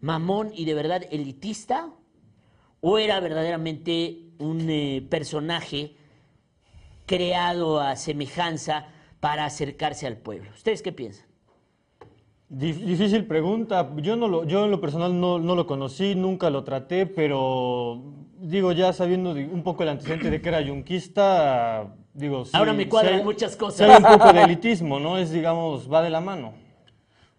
[0.00, 1.92] mamón y de verdad elitista?
[2.80, 5.94] ¿O era verdaderamente un eh, personaje
[7.06, 8.86] creado a semejanza
[9.20, 10.50] para acercarse al pueblo?
[10.54, 11.26] ¿Ustedes qué piensan?
[12.48, 13.90] Dif- Difícil pregunta.
[13.96, 18.02] Yo no lo, yo en lo personal no, no lo conocí, nunca lo traté, pero
[18.38, 22.44] digo ya sabiendo un poco el antecedente de que era yunquista, digo.
[22.46, 23.88] sí- Ahora me cuadran muchas cosas.
[23.88, 25.18] hay un poco de elitismo, ¿no?
[25.18, 26.54] Es digamos va de la mano.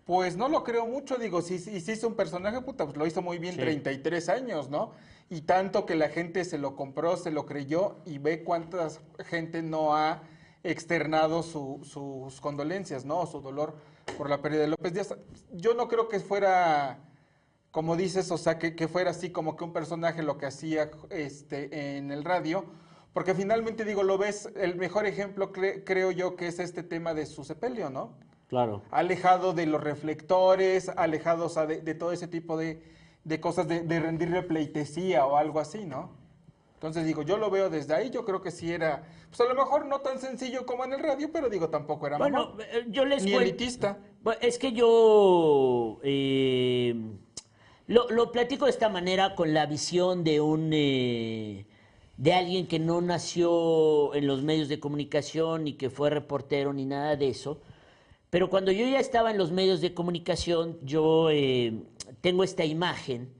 [0.05, 3.05] Pues no lo creo mucho, digo, si, si si hizo un personaje, puta, pues lo
[3.07, 3.59] hizo muy bien, Sí.
[3.61, 4.91] 33 años, ¿no?
[5.31, 8.89] Y tanto que la gente se lo compró, se lo creyó y ve cuánta
[9.25, 10.23] gente no ha
[10.61, 13.21] externado su- sus condolencias, ¿no?
[13.21, 13.75] O su dolor
[14.17, 15.15] por la pérdida de López Díaz.
[15.53, 16.99] Yo no creo que fuera,
[17.71, 20.91] como dices, o sea, que, que fuera así como que un personaje lo que hacía
[21.09, 22.65] este, en el radio,
[23.13, 27.13] porque finalmente, digo, lo ves, el mejor ejemplo cre- creo yo que es este tema
[27.13, 28.17] de su sepelio, ¿no?
[28.49, 28.81] Claro.
[28.91, 32.83] alejado de los reflectores, alejado o sea, de, de todo ese tipo de,
[33.23, 36.21] de cosas, de, de rendirle pleitesía o algo así, ¿no?
[36.81, 39.53] Entonces digo, yo lo veo desde ahí, yo creo que sí era, pues a lo
[39.53, 43.05] mejor no tan sencillo como en el radio, pero digo, tampoco era Bueno, eh, yo
[43.05, 43.99] les ni elitista.
[44.41, 46.95] Es que yo eh,
[47.85, 51.67] lo, lo platico de esta manera con la visión de un eh,
[52.17, 56.85] de alguien que no nació en los medios de comunicación ni que fue reportero ni
[56.85, 57.61] nada de eso.
[58.31, 61.83] Pero cuando yo ya estaba en los medios de comunicación, yo eh,
[62.21, 63.33] tengo esta imagen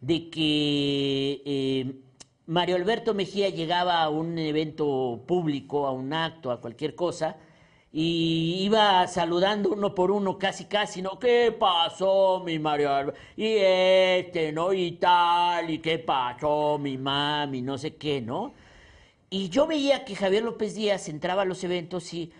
[0.00, 1.94] de que eh,
[2.46, 7.36] Mario Alberto Mejía llegaba a un evento público, a un acto, a cualquier cosa,
[7.90, 11.18] y iba saludando uno por uno, casi casi, ¿no?
[11.18, 13.20] ¿Qué pasó, mi Mario Alberto?
[13.36, 14.72] Y este, ¿no?
[14.72, 18.52] Y tal, y qué pasó, mi mami, no sé qué, ¿no?
[19.30, 22.32] Y yo veía que Javier López Díaz entraba a los eventos y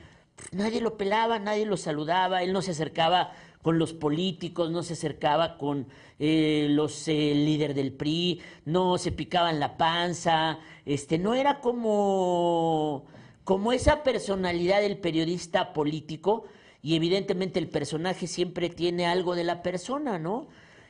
[0.53, 3.33] nadie lo pelaba, nadie lo saludaba, él no se acercaba
[3.63, 5.87] con los políticos, no se acercaba con
[6.19, 13.07] eh, los eh, líderes del PRI, no se picaban la panza, este, no era como,
[13.43, 16.45] como esa personalidad del periodista político,
[16.83, 20.49] y evidentemente el personaje siempre tiene algo de la persona, ¿no?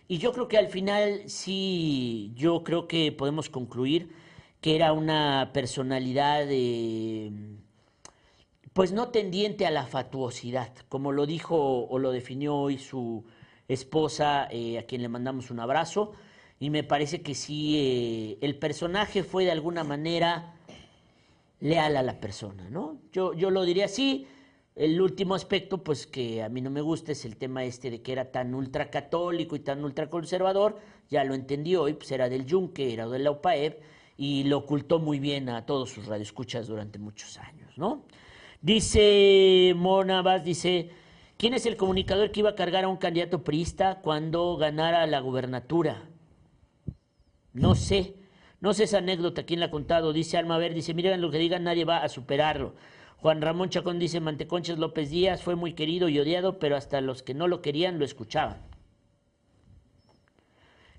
[0.08, 4.10] Y yo creo que al final sí, yo creo que podemos concluir
[4.60, 7.30] que era una personalidad eh,
[8.74, 13.24] pues no tendiente a la fatuosidad, como lo dijo o lo definió hoy su
[13.68, 16.12] esposa, eh, a quien le mandamos un abrazo,
[16.58, 20.56] y me parece que sí, eh, el personaje fue de alguna manera
[21.60, 22.98] leal a la persona, ¿no?
[23.12, 24.26] Yo, yo lo diría así.
[24.74, 28.02] El último aspecto, pues que a mí no me gusta, es el tema este de
[28.02, 32.92] que era tan ultracatólico y tan ultraconservador, ya lo entendió hoy, pues era del Yunque,
[32.92, 33.80] era de la UPAEP,
[34.16, 38.04] y lo ocultó muy bien a todos sus radioescuchas durante muchos años, ¿no?
[38.64, 40.88] Dice Mona Vaz, dice,
[41.36, 45.20] ¿quién es el comunicador que iba a cargar a un candidato priista cuando ganara la
[45.20, 46.08] gubernatura?
[47.52, 48.14] No sé,
[48.62, 51.36] no sé esa anécdota, quién la ha contado, dice Alma Ver, dice, miren lo que
[51.36, 52.74] digan, nadie va a superarlo.
[53.18, 57.22] Juan Ramón Chacón dice, Manteconchas López Díaz fue muy querido y odiado, pero hasta los
[57.22, 58.62] que no lo querían lo escuchaban.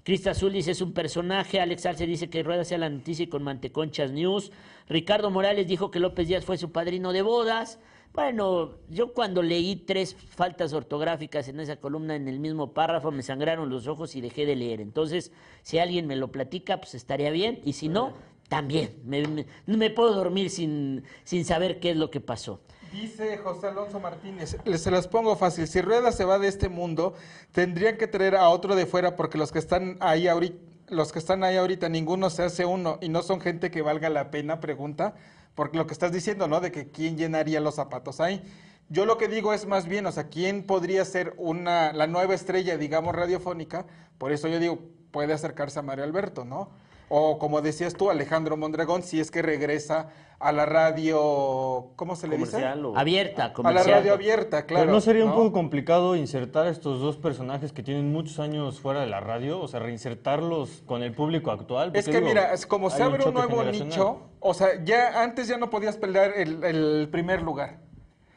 [0.06, 1.60] Crista Azul dice es un personaje.
[1.60, 4.52] Alex Arce dice que Rueda sea la noticia y con Manteconchas News.
[4.88, 7.80] Ricardo Morales dijo que López Díaz fue su padrino de bodas.
[8.14, 13.24] Bueno, yo cuando leí tres faltas ortográficas en esa columna en el mismo párrafo me
[13.24, 14.80] sangraron los ojos y dejé de leer.
[14.80, 15.32] Entonces,
[15.64, 17.60] si alguien me lo platica, pues estaría bien.
[17.66, 18.14] Y si no,
[18.48, 18.92] también.
[19.06, 19.24] Me,
[19.66, 22.62] me- puedo dormir sin, sin saber qué es lo que pasó.
[23.02, 26.70] Dice José Alonso Martínez, les- se los pongo fácil, si Rueda se va de este
[26.70, 27.14] mundo,
[27.52, 30.56] tendrían que traer a otro de fuera porque los que están ahí ahorita,
[30.88, 34.10] los que están ahí ahorita, ninguno se hace uno y no son gente que valga
[34.10, 35.14] la pena, pregunta,
[35.56, 36.62] porque lo que estás diciendo, ¿no?
[36.62, 38.42] De que quién llenaría los zapatos ahí.
[38.88, 42.34] Yo lo que digo es más bien, o sea, quién podría ser una, la nueva
[42.34, 43.86] estrella, digamos, radiofónica,
[44.18, 44.80] por eso yo digo,
[45.12, 46.70] puede acercarse a Mario Alberto, ¿no?
[47.10, 52.28] O como decías tú, Alejandro Mondragón, si es que regresa a la radio, ¿cómo se
[52.28, 52.52] le dice?
[52.52, 54.84] Comercial o- Abierta, A la radio abierta, claro.
[54.84, 58.80] Pero no sería un poco complicado insertar a estos dos personajes que tienen muchos años
[58.80, 61.92] fuera de la radio, o sea, reinsertarlos con el público actual.
[61.94, 65.22] Es que digo, mira, es como se un abre un nuevo nicho, o sea, ya
[65.24, 67.80] antes ya no podías pelear el, el primer lugar.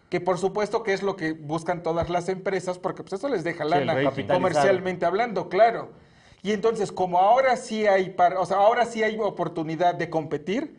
[0.08, 3.44] Que por supuesto que es lo que buscan todas las empresas, porque pues eso les
[3.44, 3.92] deja lana
[4.34, 5.90] comercialmente hablando, claro.
[6.42, 10.78] Y entonces, como ahora sí hay par- o sea, ahora sí hay oportunidad de competir,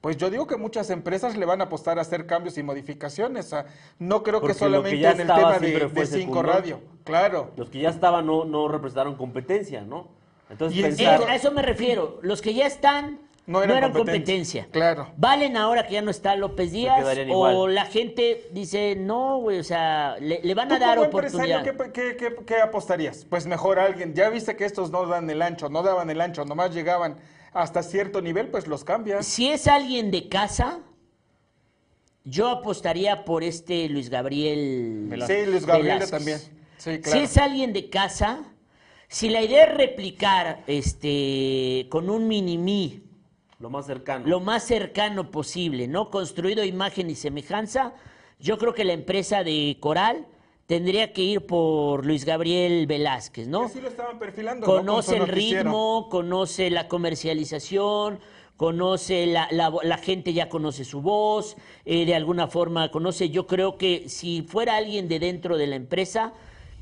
[0.00, 3.46] pues yo digo que muchas empresas le van a apostar a hacer cambios y modificaciones.
[3.46, 3.66] O sea,
[3.98, 6.80] no creo Porque que solamente en el tema de, de cinco radio.
[7.04, 7.50] Claro.
[7.56, 10.08] Los que ya estaban no, no representaron competencia, ¿no?
[10.48, 12.18] Entonces Eh, a eso me refiero.
[12.22, 14.64] Los que ya están No no eran competencia.
[14.64, 14.68] competencia.
[14.72, 15.12] Claro.
[15.16, 17.04] ¿Valen ahora que ya no está López Díaz?
[17.06, 17.74] O igual.
[17.76, 21.62] la gente dice, no, güey, o sea, le, le van ¿Tú a dar oportunidad.
[21.62, 23.24] ¿qué, qué, qué- qué apostarías?
[23.28, 24.14] Pues mejor alguien.
[24.14, 27.18] Ya viste que estos no dan el ancho, no daban el ancho, nomás llegaban
[27.52, 29.24] hasta cierto nivel, pues los cambias.
[29.24, 30.80] Si es alguien de casa,
[32.24, 35.08] yo apostaría por este Luis Gabriel.
[35.26, 36.10] Sí, Luis Gabriel Velázquez.
[36.10, 36.38] también.
[36.78, 38.40] Sí, Si es alguien de casa,
[39.08, 43.02] si la idea es replicar este con un mini-mí
[43.58, 44.26] lo más cercano.
[44.26, 46.10] lo más cercano posible, ¿no?
[46.10, 47.94] Construido imagen y semejanza,
[48.38, 50.26] yo creo que la empresa de Coral
[50.66, 53.62] tendría que ir por Luis Gabriel Velázquez, ¿no?
[53.64, 54.66] Así lo estaban perfilando.
[54.66, 54.72] ¿no?
[54.72, 58.18] Con Conoce el ritmo, conoce la comercialización,
[58.56, 63.30] conoce la, la- la gente ya conoce su voz, eh, de alguna forma conoce.
[63.30, 66.32] Yo creo que si fuera alguien de dentro de la empresa,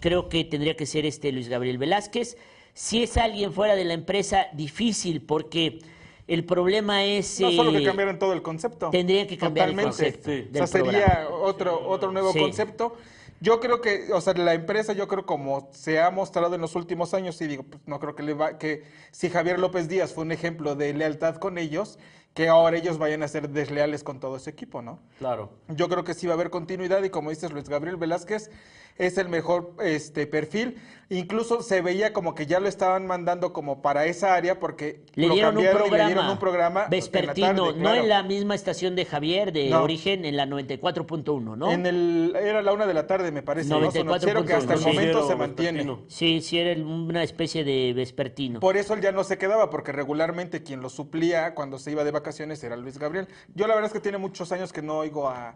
[0.01, 2.37] creo que tendría que ser este Luis Gabriel Velázquez.
[2.72, 5.79] Si es alguien fuera de la empresa, difícil, porque
[6.27, 7.41] el problema es...
[7.41, 8.91] No solo que eh, cambiaran todo el concepto.
[8.91, 10.05] tendrían que cambiar el Totalmente.
[10.05, 10.49] concepto Sí.
[10.51, 12.41] del O sea, sería otro, otro nuevo Sí.
[12.41, 12.97] concepto.
[13.41, 16.77] Yo creo que, o sea, la empresa, yo creo como se ha mostrado en los
[16.77, 20.14] últimos años, y digo, pues, no creo que le va, que si Javier López Díaz
[20.14, 21.99] fue un ejemplo de lealtad con ellos,
[22.35, 24.99] que ahora ellos vayan a ser desleales con todo ese equipo, ¿no?
[25.18, 25.51] Claro.
[25.68, 28.51] Yo creo que sí va a haber continuidad y como dices Luis Gabriel Velázquez
[28.97, 30.76] es el mejor este perfil.
[31.11, 35.26] Incluso se veía como que ya lo estaban mandando como para esa área porque Le
[35.26, 37.91] lo dieron, un cambiaron y programa, le dieron un programa en la vespertino, tarde, no
[37.91, 38.01] claro.
[38.03, 39.82] en la misma estación de Javier de No.
[39.82, 41.70] origen, en la 94.1, ¿no?
[41.70, 43.91] En el era la una de la tarde me parece, ¿no?
[43.91, 44.89] Su noticiero que hasta el 94.1, sí.
[44.97, 45.97] momento se mantiene.
[46.09, 48.61] Sí, sí, era una especie de vespertino.
[48.61, 52.03] Por eso él ya no se quedaba, porque regularmente quien lo suplía cuando se iba
[52.05, 52.24] de vacaciones
[52.64, 53.29] era Luis Gabriel.
[53.55, 55.55] Yo la verdad es que tiene muchos años que no oigo a...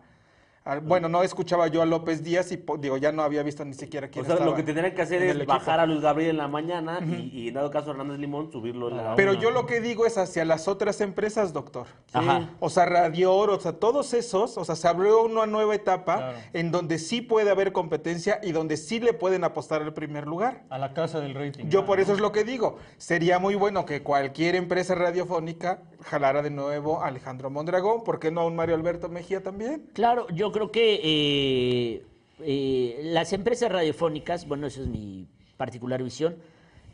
[0.82, 4.08] bueno, no escuchaba yo a López Díaz y digo, ya no había visto ni siquiera
[4.08, 6.36] quién O sea, estaba lo que tendrían que hacer es bajar a Luis Gabriel en
[6.36, 9.40] la mañana y, y en dado caso Hernández Limón subirlo en la Pero una.
[9.40, 11.86] yo lo que digo es hacia las otras empresas, doctor.
[12.12, 12.50] Ajá.
[12.60, 16.34] O sea, Radio Oro, o sea, todos esos, o sea, se abrió una nueva etapa
[16.52, 20.64] en donde sí puede haber competencia y donde sí le pueden apostar al primer lugar.
[20.68, 21.66] A la casa del rating.
[21.68, 22.76] Yo por eso es lo que digo.
[22.98, 28.30] Sería muy bueno que cualquier empresa radiofónica jalara de nuevo a Alejandro Mondragón, ¿por qué
[28.30, 29.88] no a un Mario Alberto Mejía también?
[29.94, 32.02] Claro, yo creo que eh,
[32.40, 35.26] eh, las empresas radiofónicas, bueno, eso es mi
[35.56, 36.36] particular visión,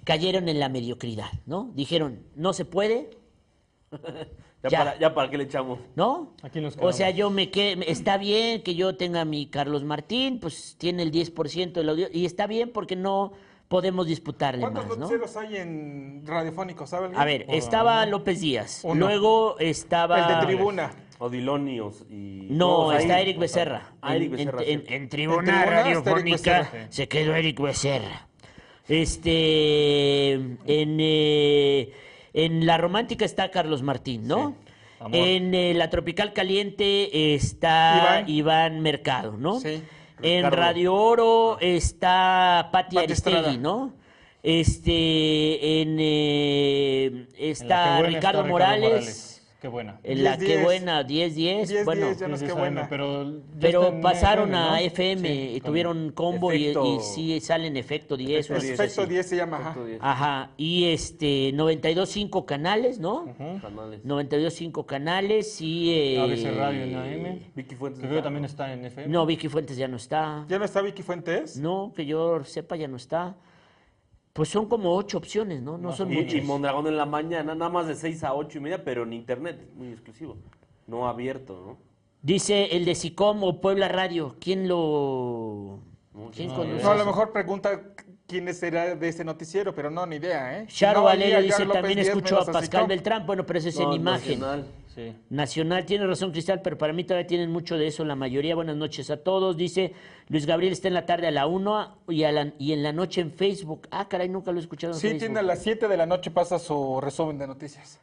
[0.04, 1.70] cayeron en la mediocridad, ¿no?
[1.74, 3.10] Dijeron, no se puede,
[3.90, 3.98] Ya,
[4.70, 4.78] Ya.
[4.78, 5.78] Para, ya para qué le echamos.
[5.94, 6.32] ¿no?
[6.42, 10.40] Aquí nos O sea, yo me quedé, está bien que yo tenga mi Carlos Martín,
[10.40, 13.32] pues tiene el 10% del audio, y está bien porque no
[13.68, 15.04] podemos disputarle ¿Cuántos más, ¿no?
[15.04, 16.88] noticieros hay en radiofónicos?
[16.88, 17.20] ¿Sabe alguien?
[17.20, 18.94] A ver, estaba López Díaz, Uno.
[19.06, 20.32] luego estaba...
[20.32, 20.92] El de tribuna.
[21.24, 22.46] Odilonios y...
[22.50, 23.92] No, ahí- está Eric Becerra.
[24.02, 24.94] Ah, En- en- Becerra, en, sí.
[24.94, 28.28] en tribuna En radiofónica se quedó Eric Becerra.
[28.88, 30.56] Este, en,
[31.00, 31.92] eh,
[32.32, 34.56] en la romántica está Carlos Martín, ¿no?
[35.12, 38.28] En eh, la tropical caliente está Iván.
[38.30, 39.60] Iván, Mercado, ¿no?
[39.60, 39.82] Sí.
[40.22, 40.50] En.
[40.50, 43.38] Radio Oro está Pati Pati Estrada.
[43.40, 43.92] Aristegui, ¿no?
[44.42, 49.33] Este, en eh, En está Ricardo Morales.
[49.64, 49.98] Qué buena.
[50.02, 50.46] En la 10-10.
[50.46, 51.62] que buena, 10-10.
[51.70, 52.86] 10-10, Bueno, ya no es sí, buena.
[52.90, 54.76] Pero, pero pasaron FM, a ¿no?
[54.76, 58.66] FM, Sí, y tuvieron combo y, Efecto- y sí sale en efecto 10 o algo
[58.66, 59.10] Efecto así.
[59.10, 59.70] 10 se llama, ajá.
[59.70, 59.98] Efecto diez.
[60.02, 63.24] Ajá, y este 92.5 canales, ¿no?
[63.62, 64.04] Canales.
[64.04, 65.92] 92.5 canales y...
[65.94, 67.38] eh, ABC Radio en AM.
[67.54, 68.02] Vicky Fuentes.
[68.02, 69.08] Creo que también está en FM.
[69.10, 70.44] No, Vicky Fuentes ya no está.
[70.46, 71.56] ¿Ya no está Vicky Fuentes?
[71.56, 73.34] No, que yo sepa ya no está.
[74.34, 75.78] Pues son como ocho opciones, ¿no?
[75.78, 76.44] No son Y, y muchas.
[76.44, 79.70] Mondragón en la mañana, nada más de 6 a 8 y media, pero en internet,
[79.76, 80.36] muy exclusivo.
[80.88, 81.78] No abierto, ¿no?
[82.20, 84.34] Dice el de SICOM o Puebla Radio.
[84.40, 85.78] ¿Quién lo...?
[86.34, 87.80] ¿Quién conduce No, a lo mejor pregunta
[88.26, 90.66] quién será de ese noticiero, pero no, ni idea, ¿eh?
[90.66, 92.88] Charo No, dice, también escuchó a Pascal.
[92.88, 93.26] Beltrán.
[93.26, 94.40] Bueno, pero eso es en No, imagen.
[94.40, 94.66] Nacional.
[94.94, 95.12] Sí.
[95.30, 98.54] Nacional, tiene razón Cristal, pero para mí todavía tienen mucho de eso la mayoría.
[98.54, 99.56] Buenas noches a todos.
[99.56, 99.92] Dice
[100.28, 102.92] Luis Gabriel está en la tarde a la 1 y, a la- y en la
[102.92, 103.88] noche en Facebook.
[103.90, 105.20] Ah, caray, nunca lo he escuchado en Sí, Facebook.
[105.20, 108.00] tiene a las 7 de la noche pasa su resumen de noticias.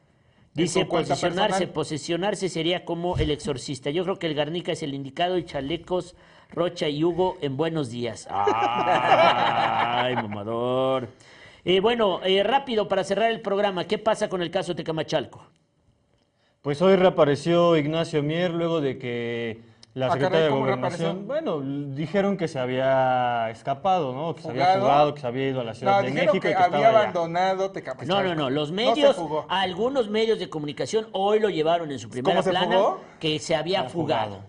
[0.54, 1.70] Dice posesionarse, personal.
[1.74, 3.90] posesionarse sería como el exorcista.
[3.90, 6.14] Yo creo que el Garnica es el indicado y Chalecos,
[6.50, 8.28] Rocha y Hugo en buenos días.
[8.32, 11.08] Ay, mamador.
[11.64, 15.46] Eh, bueno, eh, rápido para cerrar el programa, ¿qué pasa con el caso Tecamachalco?
[16.62, 19.62] Pues hoy reapareció Ignacio Mier luego de que
[19.96, 21.60] la Ah, secretaria caray, de ¿cómo Gobernación, bueno,
[21.96, 24.36] dijeron que se había escapado, ¿no?
[24.36, 24.82] Que se había ¿Fugado?
[24.82, 26.78] fugado, que se había ido a la Ciudad No, de México que, y que había
[26.78, 28.14] estaba abandonado Tecamachalco.
[28.14, 28.50] No, no, no.
[28.52, 29.18] Los medios,
[29.50, 33.02] algunos medios de comunicación hoy lo llevaron en su primera ¿Cómo se plana fugó?
[33.20, 34.40] que se había fugado.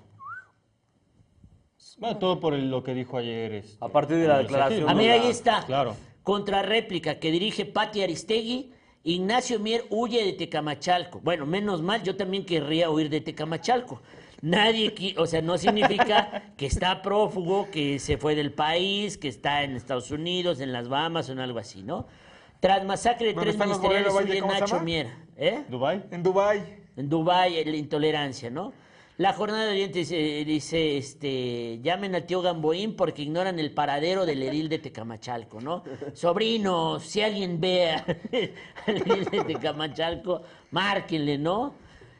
[1.98, 3.52] Bueno, todo por el- lo que dijo ayer.
[3.54, 5.62] este, A partir de la declaración A mí ahí está.
[5.66, 5.96] Claro.
[6.22, 8.74] Contrarréplica que dirige Pati Aristegui.
[9.04, 11.20] Ignacio Mier huye de Tecamachalco.
[11.20, 14.00] Bueno, menos mal, yo también querría huir de Tecamachalco.
[14.42, 19.28] Nadie, qui- o sea, no significa que está prófugo, que se fue del país, que
[19.28, 22.06] está en Estados Unidos, en las Bahamas o en algo así, ¿no?
[22.60, 24.80] Tras masacre de ¿Dónde tres ministeriales huye ¿Cómo se Nacho?
[24.80, 25.08] Mier.
[25.36, 25.64] ¿Eh?
[25.68, 26.02] ¿Dubái?
[26.12, 26.62] En Dubái.
[26.96, 28.72] En Dubái, la intolerancia, ¿no?
[29.18, 34.24] La jornada de Oriente dice, dice, este, llamen al tío Gamboín porque ignoran el paradero
[34.24, 35.84] del edil de Tecamachalco, ¿no?
[36.14, 37.90] Sobrinos, si alguien ve
[38.86, 41.74] al edil de Tecamachalco, márquenle, ¿no?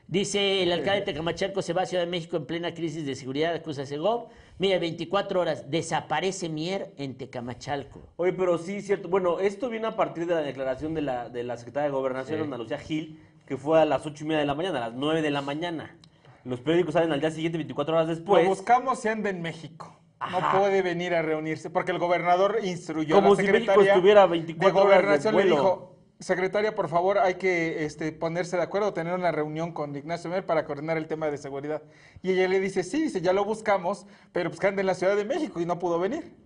[0.07, 3.14] Dice el alcalde de Tecamachalco se va a Ciudad de México en plena crisis de
[3.14, 4.28] seguridad, acusa a Segov.
[4.59, 8.03] Mira, 24 horas, desaparece Mier en Tecamachalco.
[8.16, 9.09] Oye, pero sí, cierto.
[9.09, 12.43] Bueno, esto viene a partir de la declaración de la, de la secretaria de Gobernación,
[12.43, 14.95] Ana Lucía Gil, que fue a las ocho y media de la mañana, a las
[14.95, 15.97] 9 de la mañana.
[16.45, 18.43] Los periódicos salen al día siguiente, 24 horas después.
[18.45, 19.99] Lo buscamos si anda en México.
[20.18, 20.53] Ajá.
[20.53, 23.93] No puede venir a reunirse porque el gobernador instruyó Como a la si México secretaria
[23.95, 25.88] estuviera de 24 horas de gobernación le dijo
[26.20, 30.47] secretaria, por favor, hay que este, ponerse de acuerdo, tener una reunión con Ignacio Mer
[30.47, 31.82] para coordinar el tema de seguridad.
[32.22, 34.95] Y ella le dice, sí, dice, ya lo buscamos, pero pues que anda en la
[34.95, 36.36] Ciudad de México y no pudo venir.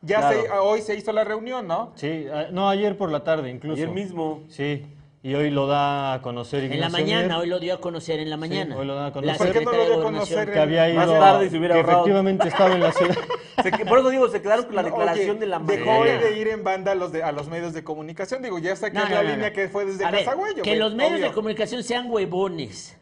[0.00, 0.40] Ya Claro.
[0.42, 1.92] se- hoy se hizo la reunión, ¿no?
[1.96, 3.74] Sí, no, ayer por la tarde incluso.
[3.74, 4.42] Ayer mismo.
[4.48, 4.86] Sí,
[5.26, 7.80] y hoy lo da a conocer En la Ignacio mañana, Mier, hoy lo dio a
[7.80, 8.76] conocer en la mañana.
[8.76, 9.36] hoy lo dan a conocer.
[9.38, 11.80] ¿Por qué no lo dio a conocer que había ido, Más tarde se hubiera que
[11.80, 11.98] ahorrado.
[11.98, 13.16] efectivamente estaba en la ciudad.
[13.60, 16.20] Se por eso digo, se quedaron con la declaración oye, de la Dejó mañana.
[16.20, 18.40] de ir en banda a los, de, a los medios de comunicación.
[18.40, 19.52] Digo, ya sé que No, la no, línea no.
[19.54, 20.62] que fue desde A Casagüello.
[20.62, 21.26] que güey, los medios obvio.
[21.26, 22.96] de comunicación sean huevones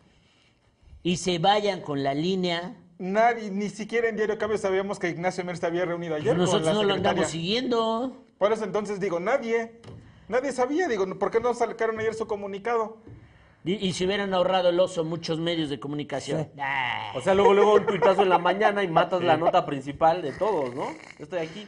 [1.02, 2.74] y se vayan con la línea.
[2.98, 6.38] Nadie, ni siquiera en Diario Cambio sabíamos que Ignacio Mer se había reunido ayer Pues
[6.38, 8.16] nosotros con la no lo andamos siguiendo.
[8.38, 9.80] Por eso entonces digo, nadie,
[10.28, 12.98] nadie sabía, digo, ¿por qué no sacaron ayer su comunicado?
[13.64, 16.50] Y, y se hubieran ahorrado el oso muchos medios de comunicación.
[16.60, 17.12] Ah.
[17.14, 20.32] O sea, luego, luego un tuitazo en la mañana y matas la nota principal de
[20.32, 20.84] todos, ¿no?
[21.18, 21.66] Yo estoy aquí.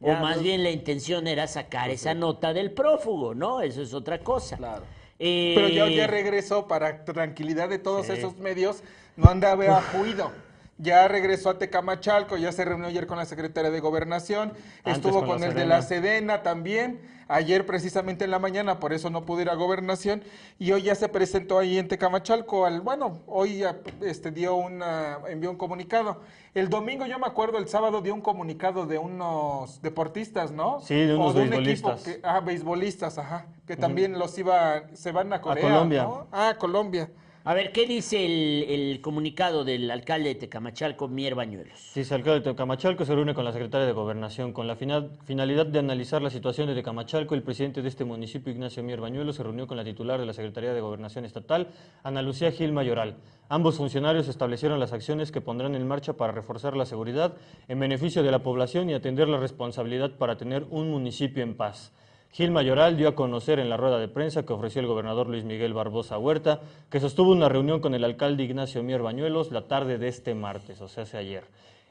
[0.00, 3.62] O Ya, más no- bien la intención era sacar esa nota del prófugo, ¿no?
[3.62, 4.56] Eso es otra cosa.
[4.56, 4.82] Claro.
[5.18, 8.82] Eh, Pero ya, ya regresó para tranquilidad de todos esos medios,
[9.16, 10.30] no andaba juido.
[10.78, 14.52] Ya regresó a Tecamachalco, ya se reunió ayer con la secretaria de Gobernación,
[14.84, 19.08] Antes estuvo con el de la Sedena también, ayer precisamente en la mañana, por eso
[19.08, 20.22] no pudo ir a Gobernación,
[20.58, 25.18] y hoy ya se presentó ahí en Tecamachalco, al, bueno, hoy ya, este, dio una,
[25.28, 26.20] envió un comunicado.
[26.52, 30.80] El domingo, yo me acuerdo, el sábado dio un comunicado de unos deportistas, ¿no?
[30.82, 32.02] Sí, de unos O un equipo beisbolistas.
[32.02, 36.02] que- ah, beisbolistas, ajá, que también los iba, se van a Corea, Colombia.
[36.02, 36.26] ¿no?
[36.32, 37.08] Ah, Colombia.
[37.48, 41.78] A ver, ¿qué dice el, comunicado del alcalde de Tecamachalco, Mier Bañuelos?
[41.78, 44.52] Sí, el alcalde de Tecamachalco se reúne con la secretaria de Gobernación.
[44.52, 48.52] Con la final- finalidad de analizar la situación de Tecamachalco, el presidente de este municipio,
[48.52, 51.68] Ignacio Mier Bañuelos, se reunió con la titular de la Secretaría de Gobernación Estatal,
[52.02, 53.14] Ana Lucía Gil Mayoral.
[53.48, 57.34] Ambos funcionarios establecieron las acciones que pondrán en marcha para reforzar la seguridad
[57.68, 61.92] en beneficio de la población y atender la responsabilidad para tener un municipio en paz.
[62.36, 65.44] Gil Mayoral dio a conocer en la rueda de prensa que ofreció el gobernador Luis
[65.44, 66.60] Miguel Barbosa Huerta
[66.90, 70.82] que sostuvo una reunión con el alcalde Ignacio Mier Bañuelos la tarde de este martes,
[70.82, 71.44] o sea, hace ayer.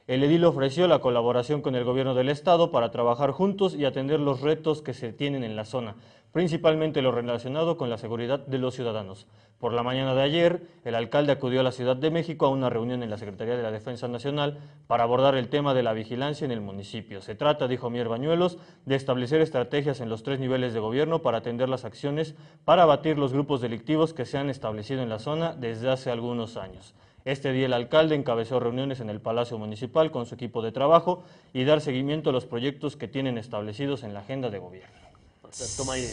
[0.06, 4.20] El edil ofreció la colaboración con el gobierno del estado para trabajar juntos y atender
[4.20, 5.96] los retos que se tienen en la zona,
[6.36, 9.26] principalmente lo relacionado con la seguridad de los ciudadanos.
[9.58, 12.70] Por la mañana de ayer, el alcalde acudió a la Ciudad de México a una
[12.70, 16.44] reunión en la Secretaría de la Defensa Nacional para abordar el tema de la vigilancia
[16.44, 17.22] en el municipio.
[17.22, 21.38] Se trata, dijo Mier Bañuelos, de establecer estrategias en los tres niveles de gobierno para
[21.38, 25.56] atender las acciones para abatir los grupos delictivos que se han establecido en la zona
[25.56, 26.96] desde hace algunos años.
[27.24, 31.24] Este día el alcalde encabezó reuniones en el Palacio Municipal con su equipo de trabajo
[31.54, 35.15] y dar seguimiento a los proyectos que tienen establecidos en la agenda de gobierno.
[35.50, 36.10] O sea, toma aire.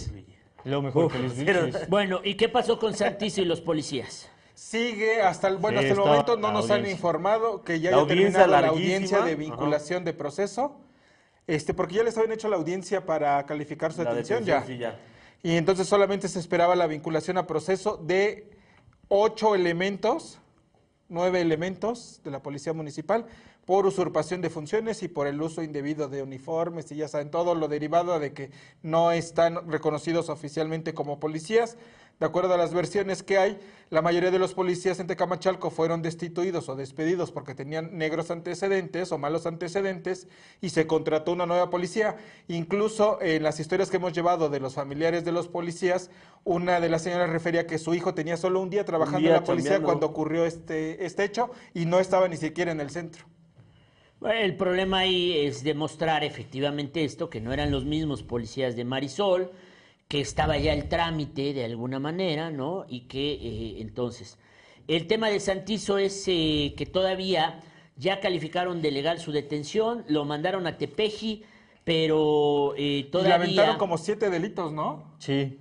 [0.64, 1.18] Lo mejor Uf, que
[1.52, 1.88] les.
[1.88, 4.28] Bueno, ¿y qué pasó con Santizo y los policías?
[4.54, 6.92] Sigue hasta el, bueno, Sí, hasta el está momento no la nos han audiencia.
[6.94, 8.94] informado que ya La haya audiencia terminado la larguísima.
[8.94, 9.40] audiencia de Ajá.
[9.40, 10.76] vinculación de proceso.
[11.48, 14.94] Este, porque ya les habían hecho la audiencia para calificar su La detención detención, ya.
[14.94, 15.00] sí, ya.
[15.42, 18.48] Y entonces solamente se esperaba la vinculación a proceso de
[19.08, 20.38] ocho elementos,
[21.08, 23.26] nueve elementos de la Policía Municipal
[23.64, 27.54] por usurpación de funciones y por el uso indebido de uniformes y ya saben, todo
[27.54, 28.50] lo derivado de que
[28.82, 31.76] no están reconocidos oficialmente como policías.
[32.18, 33.58] De acuerdo a las versiones que hay,
[33.90, 39.10] la mayoría de los policías en Tecamachalco fueron destituidos o despedidos porque tenían negros antecedentes
[39.10, 40.28] o malos antecedentes
[40.60, 42.16] y se contrató una nueva policía.
[42.46, 46.10] Incluso en las historias que hemos llevado de los familiares de los policías,
[46.44, 49.34] una de las señoras refería que su hijo tenía solo un día trabajando día en
[49.36, 53.24] la policía cuando ocurrió este, este hecho y no estaba ni siquiera en el centro.
[54.24, 59.50] El problema ahí es demostrar efectivamente esto, que no eran los mismos policías de Marisol,
[60.08, 62.84] que estaba ya el trámite de alguna manera, ¿no?
[62.88, 64.38] Y que eh, entonces,
[64.86, 67.60] el tema de Santizo es eh, que todavía
[67.96, 71.44] ya calificaron de legal su detención, lo mandaron a Tepeji,
[71.84, 73.34] pero eh, Y le todavía...
[73.36, 75.14] aventaron como siete delitos, ¿no?
[75.18, 75.58] Sí.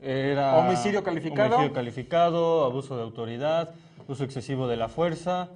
[0.00, 1.56] Era Homicidio calificado.
[1.56, 3.74] Homicidio calificado, abuso de autoridad,
[4.08, 5.50] uso excesivo de la fuerza,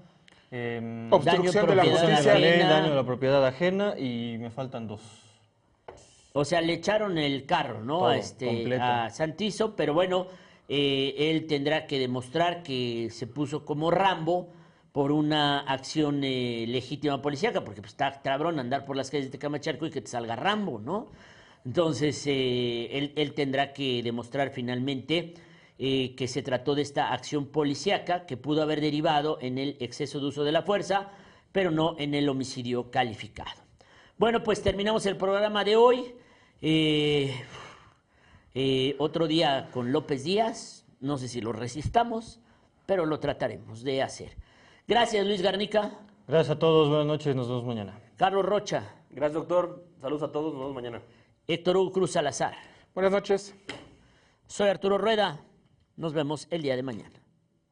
[0.56, 2.32] em, Obstrucción de la obstrucción justicia.
[2.34, 2.70] de la ley, ajena.
[2.70, 5.00] daño a la propiedad ajena y me faltan dos.
[6.32, 7.98] O sea, le echaron el carro, ¿no?
[7.98, 8.82] Todo, a, este, completo.
[8.84, 10.26] a Santizo, pero bueno,
[10.68, 14.48] eh, él tendrá que demostrar que se puso como Rambo
[14.92, 19.32] por una acción eh, legítima policíaca, porque pues, está cabrón andar por las calles de
[19.32, 21.08] Tecamachalco y que te salga Rambo, ¿no?
[21.64, 25.34] Entonces, eh, él, él tendrá que demostrar finalmente
[25.78, 30.20] eh, que se trató de esta acción policíaca que pudo haber derivado en el exceso
[30.20, 31.10] de uso de la fuerza,
[31.52, 33.60] pero no en el homicidio calificado.
[34.18, 36.14] Bueno, pues terminamos el programa de hoy.
[36.62, 37.34] Eh,
[38.54, 40.86] eh, otro día con López Díaz.
[41.00, 42.40] No sé si lo resistamos,
[42.86, 44.36] pero lo trataremos de hacer.
[44.88, 45.98] Gracias, Luis Garnica.
[46.26, 48.00] Gracias a todos, buenas noches, nos vemos mañana.
[48.16, 48.82] Carlos Rocha.
[49.10, 49.84] Gracias, doctor.
[50.00, 50.52] Saludos a todos.
[50.52, 51.02] Nos vemos mañana.
[51.46, 52.54] Héctor Hugo Cruz Salazar.
[52.94, 53.54] Buenas noches.
[54.46, 55.38] Soy Arturo Rueda.
[55.96, 57.25] Nos vemos el día de mañana.